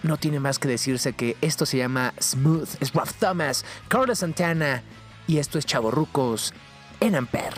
no 0.03 0.17
tiene 0.17 0.41
más 0.41 0.59
que 0.59 0.69
decirse 0.69 1.13
que 1.13 1.37
esto 1.41 1.67
se 1.67 1.79
llama 1.79 2.13
Smooth, 2.21 2.69
es 2.81 2.93
Rob 2.93 3.09
Thomas, 3.19 3.65
Carlos 3.89 4.19
Santana 4.19 4.83
y 5.27 5.39
esto 5.39 5.59
es 5.59 5.67
Chavorrucos 5.67 6.53
en 7.01 7.15
Ampere. 7.15 7.57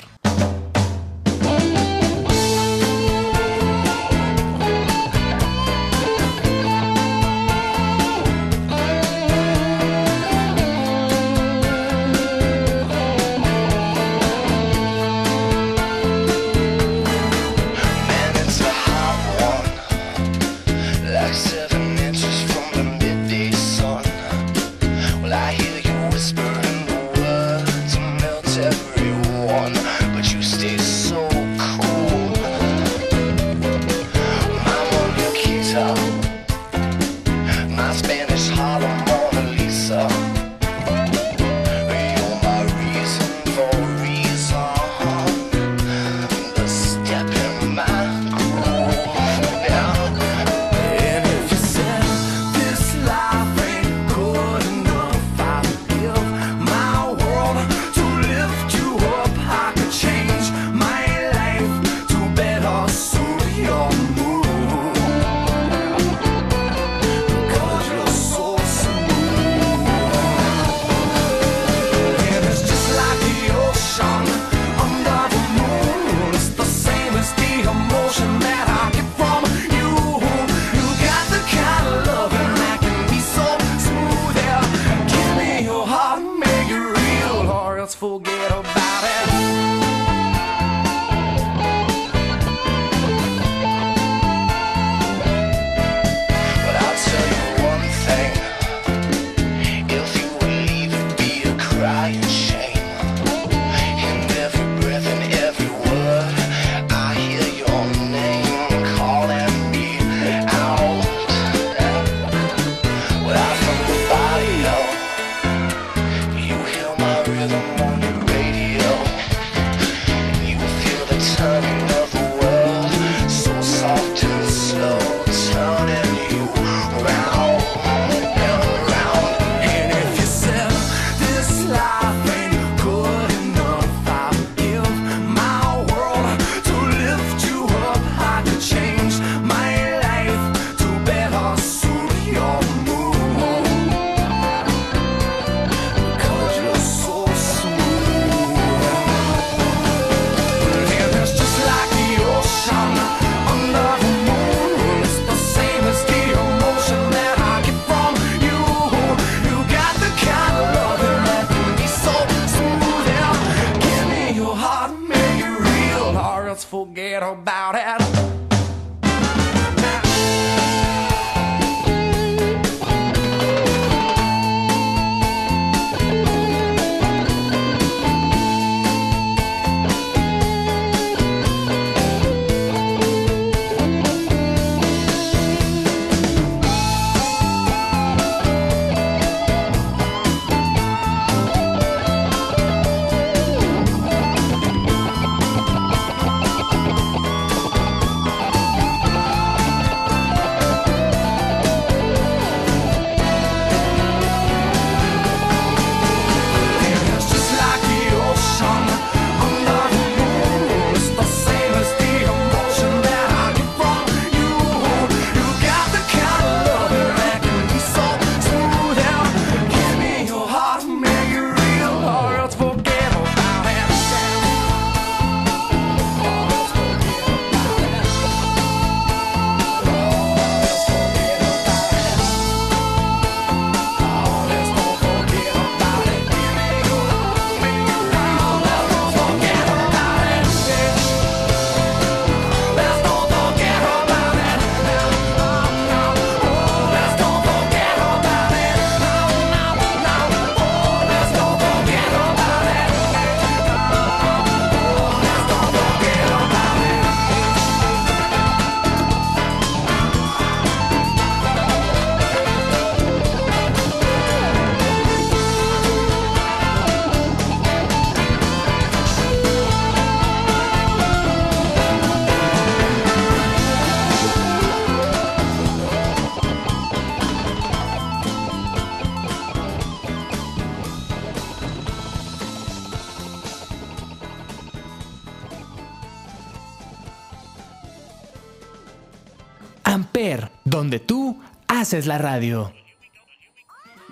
Haces 291.94 292.06
la 292.06 292.18
radio. 292.18 292.72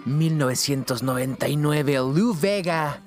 1999, 0.05 1.95
Lou 1.95 2.33
Vega. 2.33 3.01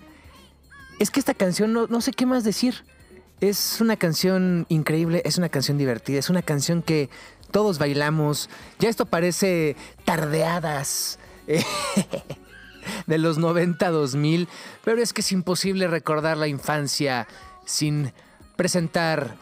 Es 1.00 1.10
que 1.12 1.22
esta 1.22 1.34
canción 1.34 1.72
no, 1.72 1.88
no 1.88 2.02
sé 2.02 2.12
qué 2.12 2.26
más 2.26 2.44
decir. 2.44 2.84
Es 3.40 3.80
una 3.80 3.96
canción 3.96 4.66
increíble, 4.68 5.22
es 5.24 5.38
una 5.38 5.48
canción 5.48 5.78
divertida, 5.78 6.20
es 6.20 6.30
una 6.30 6.42
canción 6.42 6.82
que 6.82 7.10
todos 7.52 7.80
bailamos. 7.80 8.50
Ya 8.78 8.90
esto 8.90 9.06
parece 9.06 9.78
tardeadas 10.04 11.20
eh, 11.48 11.64
de 13.08 13.18
los 13.18 13.38
90 13.38 13.90
2000, 13.90 14.50
pero 14.84 15.02
es 15.02 15.14
que 15.14 15.22
es 15.22 15.32
imposible 15.32 15.88
recordar 15.88 16.36
la 16.36 16.50
infancia 16.50 17.30
sin 17.66 18.12
presentar 18.58 19.38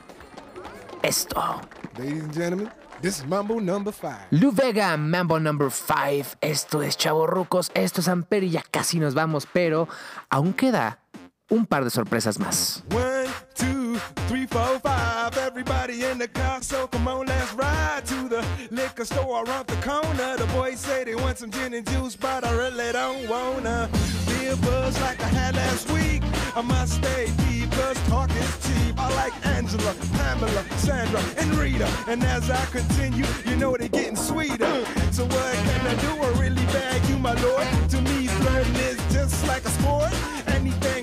esto. 1.02 1.60
Ladies 1.98 2.22
and 2.22 2.34
gentlemen, 2.36 2.70
this 3.04 3.20
is 3.20 3.26
Mambo 3.26 3.60
number 3.60 3.92
five. 3.92 4.28
Lou 4.32 4.52
Vega, 4.52 4.96
Mambo 4.98 5.38
Number 5.38 5.70
5. 5.70 6.38
Esto 6.40 6.82
es 6.82 6.98
Chavorrucos, 6.98 7.70
esto 7.74 8.00
es 8.00 8.08
Amper 8.08 8.46
y 8.46 8.52
ya 8.52 8.64
casi 8.72 8.98
nos 8.98 9.14
vamos, 9.14 9.46
pero 9.52 9.90
aún 10.30 10.54
queda 10.54 11.03
un 11.50 11.66
par 11.66 11.84
de 11.84 11.90
sorpresas 11.90 12.40
más. 12.40 12.84
One, 12.92 13.28
two, 13.56 14.00
three, 14.28 14.46
four, 14.48 14.80
five. 14.80 15.38
Everybody 15.38 16.04
in 16.04 16.18
the 16.18 16.28
car, 16.28 16.62
so 16.62 16.88
come 16.88 17.08
on, 17.08 17.26
let's 17.28 17.54
ride 17.54 18.06
to 18.06 18.30
the 18.30 18.44
liquor 18.72 19.06
store 19.06 19.44
around 19.44 19.68
the 19.68 19.76
corner. 19.88 20.38
The 20.38 20.46
boys 20.54 20.80
say 20.80 21.04
they 21.04 21.16
want 21.16 21.38
some 21.38 21.52
gin 21.52 21.74
and 21.74 21.88
juice, 21.90 22.16
but 22.16 22.44
I 22.44 22.52
really 22.56 22.92
don't 22.92 23.28
wanna 23.28 23.90
be 24.28 24.48
a 24.48 24.56
buzz 24.58 25.00
like 25.02 25.22
I 25.22 25.28
had 25.28 25.56
last 25.56 25.92
week. 25.92 26.24
I 26.56 26.62
must 26.62 26.94
stay 26.94 27.32
deep, 27.50 27.70
talk 28.08 28.30
is 28.32 28.58
cheap. 28.66 29.00
I 29.00 29.10
like 29.16 29.34
Angela, 29.46 29.94
Pamela, 30.14 30.64
Sandra, 30.78 31.22
and 31.38 31.54
Rita. 31.56 31.90
And 32.08 32.24
as 32.24 32.50
I 32.50 32.64
continue, 32.68 33.26
you 33.46 33.56
know 33.56 33.76
they're 33.76 33.90
getting 33.90 34.16
sweeter. 34.16 34.86
So 35.12 35.26
what 35.26 35.54
can 35.68 35.88
I 35.88 35.96
do? 35.96 36.12
I 36.22 36.30
really 36.40 36.66
bag 36.68 37.10
you, 37.10 37.18
my 37.18 37.34
lord. 37.42 37.68
To 37.90 38.02
me, 38.02 38.28
flirting 38.28 38.76
is 38.76 38.98
just 39.12 39.46
like 39.48 39.66
a 39.66 39.70
sport. 39.70 40.14
Anything 40.48 41.03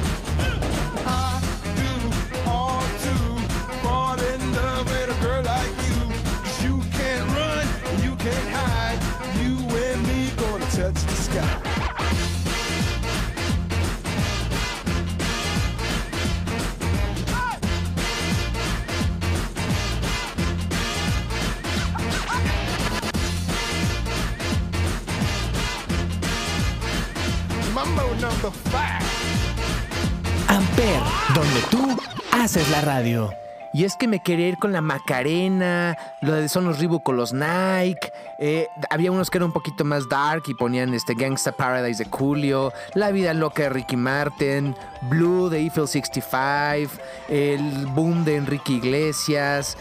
Amper, 30.47 31.01
donde 31.35 31.61
tú 31.69 31.95
haces 32.31 32.67
la 32.71 32.81
radio. 32.81 33.31
Y 33.71 33.83
es 33.85 33.95
que 33.95 34.07
me 34.07 34.21
quería 34.21 34.47
ir 34.47 34.57
con 34.57 34.71
la 34.71 34.81
Macarena, 34.81 35.95
lo 36.21 36.33
de 36.33 36.49
son 36.49 36.65
los 36.65 36.79
Reebok 36.79 37.03
con 37.03 37.17
los 37.17 37.33
Nike. 37.33 38.11
eh, 38.39 38.67
había 38.89 39.11
unos 39.11 39.29
que 39.29 39.37
eran 39.37 39.49
un 39.49 39.53
poquito 39.53 39.85
más 39.85 40.09
dark 40.09 40.43
y 40.47 40.55
ponían 40.55 40.93
este 40.95 41.13
Gangsta 41.13 41.51
Paradise 41.51 42.03
de 42.03 42.09
Julio, 42.09 42.73
La 42.95 43.11
Vida 43.11 43.33
Loca 43.35 43.63
de 43.63 43.69
Ricky 43.69 43.95
Martin, 43.95 44.75
Blue 45.03 45.47
de 45.47 45.59
Eiffel 45.59 45.87
65, 45.87 46.93
el 47.29 47.85
Boom 47.87 48.25
de 48.25 48.37
Enrique 48.37 48.73
Iglesias. 48.73 49.77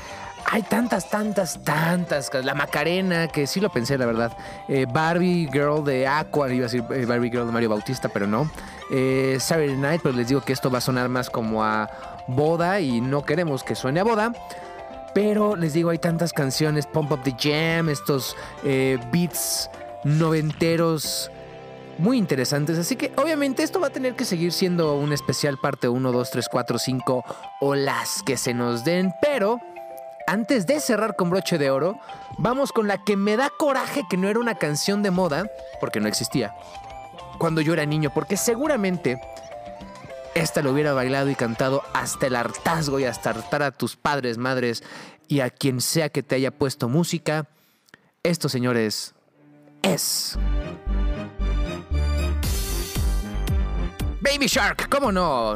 Hay 0.46 0.62
tantas, 0.62 1.08
tantas, 1.08 1.62
tantas. 1.62 2.30
La 2.44 2.54
Macarena, 2.54 3.28
que 3.28 3.46
sí 3.46 3.60
lo 3.60 3.70
pensé, 3.70 3.96
la 3.98 4.06
verdad. 4.06 4.36
Eh, 4.68 4.86
Barbie 4.90 5.48
Girl 5.52 5.84
de 5.84 6.06
Aqua, 6.06 6.52
iba 6.52 6.66
a 6.66 6.68
decir 6.68 6.84
eh, 6.90 7.04
Barbie 7.06 7.30
Girl 7.30 7.46
de 7.46 7.52
Mario 7.52 7.68
Bautista, 7.68 8.08
pero 8.08 8.26
no. 8.26 8.50
Eh, 8.90 9.36
Saturday 9.38 9.76
Night, 9.76 10.00
pero 10.02 10.14
les 10.14 10.28
digo 10.28 10.40
que 10.40 10.52
esto 10.52 10.70
va 10.70 10.78
a 10.78 10.80
sonar 10.80 11.08
más 11.08 11.30
como 11.30 11.64
a 11.64 11.88
boda 12.26 12.80
y 12.80 13.00
no 13.00 13.24
queremos 13.24 13.62
que 13.62 13.74
suene 13.74 14.00
a 14.00 14.04
boda. 14.04 14.32
Pero 15.14 15.56
les 15.56 15.72
digo, 15.72 15.90
hay 15.90 15.98
tantas 15.98 16.32
canciones, 16.32 16.86
Pump 16.86 17.12
Up 17.12 17.22
the 17.22 17.34
Jam, 17.38 17.88
estos 17.88 18.36
eh, 18.64 18.98
beats 19.10 19.70
noventeros 20.04 21.30
muy 21.98 22.16
interesantes. 22.16 22.78
Así 22.78 22.96
que 22.96 23.12
obviamente 23.16 23.62
esto 23.62 23.80
va 23.80 23.88
a 23.88 23.90
tener 23.90 24.14
que 24.14 24.24
seguir 24.24 24.52
siendo 24.52 24.94
un 24.94 25.12
especial 25.12 25.58
parte 25.58 25.88
1, 25.88 26.12
2, 26.12 26.30
3, 26.30 26.48
4, 26.48 26.78
5 26.78 27.24
o 27.60 27.74
las 27.74 28.22
que 28.22 28.36
se 28.36 28.54
nos 28.54 28.84
den. 28.84 29.12
Pero 29.20 29.60
antes 30.30 30.64
de 30.64 30.78
cerrar 30.78 31.16
con 31.16 31.28
broche 31.28 31.58
de 31.58 31.70
oro, 31.70 31.98
vamos 32.38 32.70
con 32.70 32.86
la 32.86 33.02
que 33.02 33.16
me 33.16 33.36
da 33.36 33.50
coraje 33.50 34.04
que 34.08 34.16
no 34.16 34.28
era 34.28 34.38
una 34.38 34.54
canción 34.54 35.02
de 35.02 35.10
moda, 35.10 35.50
porque 35.80 35.98
no 35.98 36.06
existía, 36.06 36.54
cuando 37.38 37.60
yo 37.60 37.72
era 37.72 37.84
niño, 37.84 38.12
porque 38.14 38.36
seguramente 38.36 39.20
esta 40.36 40.62
lo 40.62 40.70
hubiera 40.70 40.92
bailado 40.92 41.30
y 41.30 41.34
cantado 41.34 41.82
hasta 41.94 42.28
el 42.28 42.36
hartazgo 42.36 43.00
y 43.00 43.06
hasta 43.06 43.30
hartar 43.30 43.64
a 43.64 43.72
tus 43.72 43.96
padres, 43.96 44.38
madres 44.38 44.84
y 45.26 45.40
a 45.40 45.50
quien 45.50 45.80
sea 45.80 46.10
que 46.10 46.22
te 46.22 46.36
haya 46.36 46.52
puesto 46.52 46.88
música. 46.88 47.48
Esto, 48.22 48.48
señores, 48.48 49.14
es... 49.82 50.38
Baby 54.20 54.46
Shark, 54.46 54.88
¿cómo 54.88 55.10
no? 55.10 55.54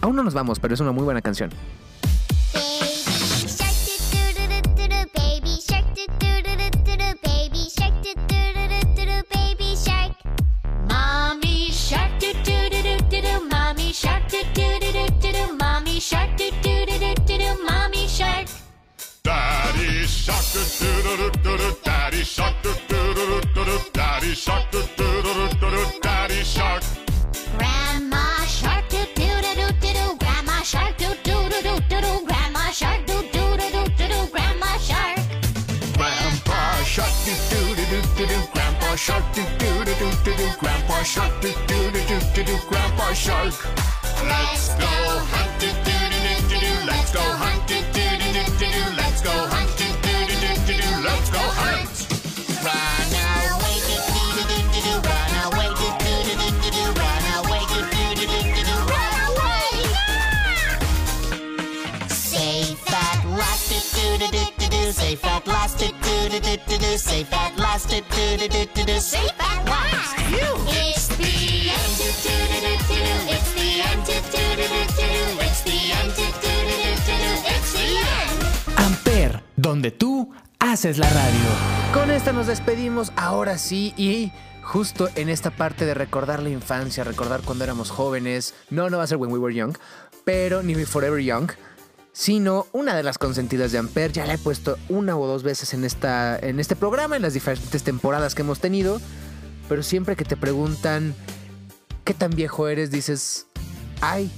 Aún 0.00 0.16
no 0.16 0.22
nos 0.22 0.32
vamos, 0.32 0.58
pero 0.58 0.72
es 0.72 0.80
una 0.80 0.92
muy 0.92 1.04
buena 1.04 1.20
canción. 1.20 1.50
Mommy 13.92 14.00
shark, 14.00 14.28
do 14.30 14.38
do 14.54 14.80
do 14.80 14.92
do 14.92 15.04
do 15.20 15.32
do. 15.32 15.58
Mommy 15.58 16.00
shark, 16.00 16.30
do 16.38 16.50
do 16.62 16.86
do 16.86 16.98
do 16.98 17.14
do 17.26 17.36
do. 17.36 17.64
Mommy 17.66 18.08
shark. 18.08 18.48
Daddy 19.22 20.06
shark 20.06 20.44
do 20.54 20.64
do 20.80 21.16
do 21.18 21.30
do 21.42 21.58
do. 21.58 21.76
Daddy 21.84 22.24
shark 22.24 22.54
do 22.62 22.72
do 22.88 23.14
do 23.14 23.40
do 23.52 23.64
do. 23.66 23.90
Daddy 23.92 24.34
shark 24.34 24.70
do 24.70 24.80
do 24.96 25.22
do 25.22 25.34
do 25.34 25.48
do 25.60 25.70
do. 25.70 26.00
Daddy 26.00 26.42
shark. 26.42 26.82
Grandma 27.58 28.46
shark, 28.46 28.88
do 28.88 29.04
do 29.14 29.28
do 29.42 29.52
do 29.60 29.72
do 29.82 29.92
do. 29.92 30.16
Grandma 30.16 30.62
shark, 30.62 30.96
do 30.96 31.08
do 31.22 31.50
do 31.50 31.62
do 31.62 31.80
do 31.90 32.00
do. 32.00 32.24
Grandma 32.24 32.72
shark, 32.72 33.06
do 33.06 33.22
do 33.30 33.56
do 33.58 33.70
do 33.74 33.82
do 33.98 34.08
do. 34.08 34.32
Grandma 34.32 34.78
shark. 34.78 35.18
Grandpa 35.98 36.82
shark 36.84 37.12
do 37.26 37.34
do 37.50 37.76
do 37.76 37.84
do 37.92 38.00
do 38.16 38.26
do. 38.26 38.52
Grandpa 38.54 38.96
shark 38.96 39.22
do 39.34 39.42
do 39.60 39.84
do 39.84 39.94
do 40.00 40.08
do 40.24 40.36
do. 40.36 40.81
Shark 41.04 41.32
do 41.42 41.48
do 41.66 41.90
do 41.90 42.00
do 42.06 42.18
do 42.32 42.44
do. 42.44 42.56
Grandpa 42.68 43.12
shark. 43.12 43.52
Let's 44.22 44.68
go 44.78 44.86
hunt 45.32 45.60
do 45.60 45.66
do 45.66 45.94
do 46.08 46.18
do 46.24 46.34
do 46.48 46.56
do. 46.62 46.72
Let's 46.86 47.10
go 47.12 47.20
hunt 47.20 47.66
do 47.66 47.74
do 47.92 48.04
do 48.20 48.32
do 48.32 48.44
do 48.56 48.66
do. 48.70 48.82
Let's 48.96 49.20
go 49.20 49.34
hunt 49.52 49.70
do 49.76 49.86
do 50.00 50.14
do 50.28 50.34
do 50.40 50.50
do 50.64 50.74
do. 50.80 50.88
Let's 51.02 51.28
go 51.28 51.42
hunt. 51.60 51.90
Run 52.62 53.12
away, 53.50 53.76
do 53.82 53.96
do 54.14 54.22
do 54.48 54.56
do 54.72 54.80
do. 54.86 54.94
Run 55.02 55.34
away, 55.44 55.68
do 55.74 55.88
do 56.00 56.14
do 56.38 56.48
do 56.62 56.70
do. 56.70 56.84
Run 56.96 57.24
away, 57.36 57.62
do 57.66 57.78
do 57.82 58.02
do 58.14 58.24
do 58.30 58.38
do 58.54 58.62
do. 58.62 58.76
Run 58.88 59.18
away. 59.28 59.74
Safe 62.08 62.78
at 62.88 63.20
last, 63.26 63.68
do 63.68 64.06
do 64.18 64.30
do 64.30 64.44
do 64.56 64.66
do. 64.70 64.80
Safe 64.92 65.24
at 65.26 65.46
last, 65.46 65.78
do 65.78 65.86
do 65.90 66.14
do 66.30 66.56
do 66.56 66.76
do. 66.78 66.90
Safe 66.96 67.32
at 67.34 67.58
last, 67.58 67.90
do 67.90 67.98
do 68.00 68.48
do 68.48 68.66
do 68.72 68.82
do. 68.86 69.00
Safe 69.00 69.31
donde 79.82 79.98
tú 79.98 80.30
haces 80.60 80.96
la 80.96 81.10
radio. 81.10 81.40
Con 81.92 82.12
esta 82.12 82.32
nos 82.32 82.46
despedimos 82.46 83.12
ahora 83.16 83.58
sí 83.58 83.92
y 83.96 84.30
justo 84.62 85.08
en 85.16 85.28
esta 85.28 85.50
parte 85.50 85.84
de 85.84 85.92
recordar 85.92 86.40
la 86.40 86.50
infancia, 86.50 87.02
recordar 87.02 87.40
cuando 87.40 87.64
éramos 87.64 87.90
jóvenes. 87.90 88.54
No, 88.70 88.90
no 88.90 88.98
va 88.98 89.02
a 89.02 89.06
ser 89.08 89.16
When 89.16 89.32
We 89.32 89.40
Were 89.40 89.52
Young, 89.52 89.76
pero 90.24 90.62
ni 90.62 90.76
Forever 90.84 91.20
Young. 91.20 91.50
Sino 92.12 92.68
una 92.70 92.94
de 92.94 93.02
las 93.02 93.18
consentidas 93.18 93.72
de 93.72 93.78
Ampere, 93.78 94.12
ya 94.12 94.24
la 94.24 94.34
he 94.34 94.38
puesto 94.38 94.78
una 94.88 95.18
o 95.18 95.26
dos 95.26 95.42
veces 95.42 95.74
en, 95.74 95.82
esta, 95.82 96.38
en 96.38 96.60
este 96.60 96.76
programa, 96.76 97.16
en 97.16 97.22
las 97.22 97.34
diferentes 97.34 97.82
temporadas 97.82 98.36
que 98.36 98.42
hemos 98.42 98.60
tenido. 98.60 99.00
Pero 99.68 99.82
siempre 99.82 100.14
que 100.14 100.24
te 100.24 100.36
preguntan 100.36 101.12
qué 102.04 102.14
tan 102.14 102.30
viejo 102.30 102.68
eres, 102.68 102.92
dices, 102.92 103.48
ay, 104.00 104.30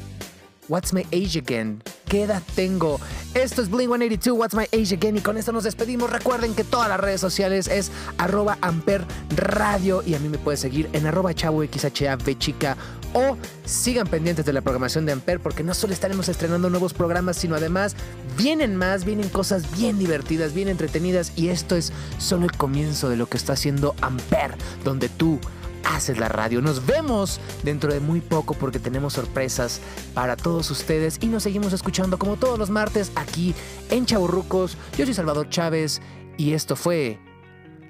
What's 0.68 0.94
my 0.94 1.04
age 1.12 1.36
again? 1.36 1.82
¿Qué 2.08 2.22
edad 2.22 2.42
tengo? 2.54 2.98
Esto 3.34 3.60
es 3.60 3.68
Blink 3.68 3.90
182, 3.90 4.38
What's 4.38 4.54
my 4.54 4.64
age 4.72 4.94
again? 4.94 5.16
Y 5.16 5.20
con 5.20 5.36
esto 5.36 5.52
nos 5.52 5.64
despedimos. 5.64 6.10
Recuerden 6.10 6.54
que 6.54 6.64
todas 6.64 6.88
las 6.88 6.98
redes 6.98 7.20
sociales 7.20 7.68
es 7.68 7.92
arroba 8.16 8.56
amper 8.62 9.04
radio 9.36 10.02
y 10.06 10.14
a 10.14 10.18
mí 10.18 10.30
me 10.30 10.38
puedes 10.38 10.60
seguir 10.60 10.88
en 10.94 11.06
arroba 11.06 11.34
chavo 11.34 11.62
chica 11.66 12.76
o 13.12 13.36
sigan 13.66 14.06
pendientes 14.06 14.46
de 14.46 14.52
la 14.52 14.62
programación 14.62 15.04
de 15.06 15.12
Amper 15.12 15.38
porque 15.38 15.62
no 15.62 15.74
solo 15.74 15.92
estaremos 15.92 16.28
estrenando 16.28 16.70
nuevos 16.70 16.94
programas, 16.94 17.36
sino 17.36 17.54
además 17.54 17.94
vienen 18.36 18.74
más, 18.74 19.04
vienen 19.04 19.28
cosas 19.28 19.70
bien 19.76 19.98
divertidas, 19.98 20.54
bien 20.54 20.68
entretenidas 20.68 21.32
y 21.36 21.48
esto 21.48 21.76
es 21.76 21.92
solo 22.18 22.44
el 22.44 22.52
comienzo 22.52 23.08
de 23.08 23.16
lo 23.16 23.26
que 23.26 23.36
está 23.36 23.52
haciendo 23.52 23.94
Amper, 24.00 24.56
donde 24.82 25.08
tú 25.08 25.38
haces 25.86 26.18
la 26.18 26.28
radio. 26.28 26.60
Nos 26.60 26.84
vemos 26.86 27.40
dentro 27.62 27.92
de 27.92 28.00
muy 28.00 28.20
poco 28.20 28.54
porque 28.54 28.78
tenemos 28.78 29.12
sorpresas 29.14 29.80
para 30.14 30.36
todos 30.36 30.70
ustedes 30.70 31.18
y 31.20 31.26
nos 31.26 31.42
seguimos 31.42 31.72
escuchando 31.72 32.18
como 32.18 32.36
todos 32.36 32.58
los 32.58 32.70
martes 32.70 33.12
aquí 33.16 33.54
en 33.90 34.06
Chaburrucos. 34.06 34.76
Yo 34.96 35.04
soy 35.04 35.14
Salvador 35.14 35.48
Chávez 35.48 36.00
y 36.36 36.52
esto 36.52 36.76
fue 36.76 37.18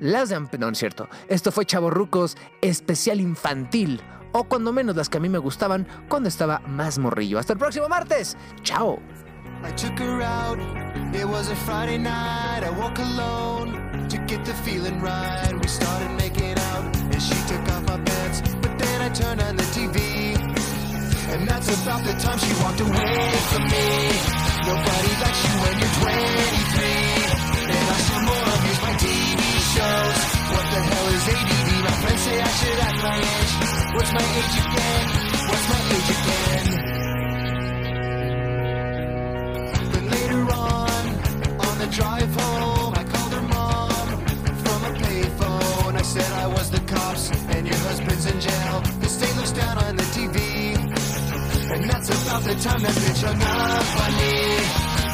las 0.01 0.28
de 0.28 0.36
Amp- 0.36 0.55
no, 0.59 0.66
no 0.66 0.72
es 0.72 0.78
cierto. 0.78 1.09
Esto 1.28 1.53
fue 1.53 1.64
Chaborrucos 1.66 2.36
especial 2.61 3.20
infantil 3.20 4.01
o 4.32 4.45
cuando 4.45 4.72
menos 4.72 4.97
las 4.97 5.09
que 5.09 5.18
a 5.18 5.20
mí 5.20 5.28
me 5.28 5.38
gustaban 5.38 5.86
cuando 6.09 6.28
estaba 6.28 6.59
más 6.66 6.99
morrillo. 6.99 7.38
Hasta 7.38 7.53
el 7.53 7.59
próximo 7.59 7.88
martes. 7.88 8.36
Chao. 8.62 8.99
I 9.66 9.70
took 9.76 9.99
her 9.99 10.20
out. 10.20 10.59
It 11.14 11.24
was 11.24 11.49
a 11.49 11.55
Friday 11.57 11.97
night. 11.97 12.64
I 12.64 12.70
woke 12.70 12.99
alone 13.01 14.09
to 14.09 14.18
get 14.26 14.45
the 14.45 14.53
feeling 14.64 15.01
right. 15.01 15.55
We 15.55 15.68
started 15.68 16.11
making 16.18 16.43
and 17.15 17.23
she 17.23 17.39
took 17.47 17.62
off 17.71 17.83
my 17.87 17.99
pants. 18.01 18.39
But 18.61 18.79
then 18.79 18.99
I 19.07 19.09
turned 19.09 19.41
on 19.41 19.57
the 19.57 19.62
TV, 19.77 19.99
and 21.33 21.49
that's 21.49 21.69
about 21.81 22.03
the 22.05 22.15
time 22.25 22.39
she 22.39 22.53
walked 22.62 22.81
away 22.81 23.17
from 23.51 23.62
me. 23.75 23.89
Nobody 24.67 25.12
likes 25.23 25.41
you 25.47 25.55
when 25.62 25.75
you're 25.81 25.97
23, 26.03 26.91
and 27.71 27.87
I 27.95 27.99
still 28.05 28.23
more 28.29 28.47
amuse 28.55 28.81
by 28.85 28.93
TV 29.05 29.43
shows. 29.75 30.19
What 30.55 30.67
the 30.75 30.81
hell 30.91 31.09
is 31.17 31.25
ADD? 31.39 31.71
My 31.87 31.95
friends 32.03 32.23
say 32.27 32.37
I 32.41 32.53
should 32.59 32.79
act 32.89 32.99
my 33.09 33.17
age. 33.33 33.53
What's 33.95 34.12
my 34.19 34.27
age 34.41 34.57
again? 34.65 35.07
What's 35.51 35.67
my 35.73 35.81
age 35.95 36.11
again? 36.19 36.67
But 39.93 40.05
later 40.15 40.43
on, 40.51 41.03
on 41.67 41.75
the 41.79 41.89
drive 41.99 42.33
home, 42.41 42.93
I 42.97 43.05
called 43.12 43.33
her 43.39 43.47
mom 43.55 44.09
from 44.65 44.79
a 44.91 44.93
payphone. 45.05 45.95
I 45.95 46.03
said 46.03 46.33
I 46.33 46.47
was 46.49 46.71
the 46.71 46.84
and 47.65 47.73
your 47.73 47.83
husband's 47.89 48.27
in 48.27 48.41
jail. 48.41 48.81
The 49.01 49.09
state 49.09 49.37
looks 49.37 49.53
down 49.53 49.79
on 49.79 49.97
the 49.97 50.03
TV. 50.17 50.39
And 51.73 51.91
that's 51.91 52.09
about 52.12 52.43
the 52.45 52.55
time 52.61 52.81
that 52.85 52.95
bitch 53.03 53.23
hung 53.25 53.41
up 53.41 53.89
on 54.05 54.12
me. 54.21 54.35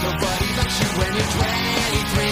Nobody 0.02 0.48
likes 0.58 0.76
you 0.82 0.88
when 0.98 1.12
you're 1.14 1.30
23. 1.30 2.26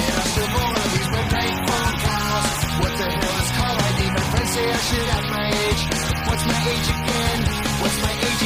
And 0.00 0.14
I 0.16 0.24
still 0.32 0.50
wanna 0.56 0.84
lose 0.94 1.10
my 1.16 1.24
phone 1.32 1.58
calls. 1.68 2.60
What 2.80 2.92
the 2.96 3.08
hell 3.12 3.36
is 3.44 3.50
call 3.56 3.76
ID? 3.88 4.00
My 4.16 4.24
friends 4.32 4.50
say 4.56 4.66
I 4.72 4.80
should 4.88 5.08
have 5.14 5.26
my 5.36 5.46
age. 5.64 5.82
What's 6.28 6.44
my 6.48 6.58
age 6.72 6.88
again? 6.96 7.40
What's 7.82 7.98
my 8.00 8.12
age 8.26 8.45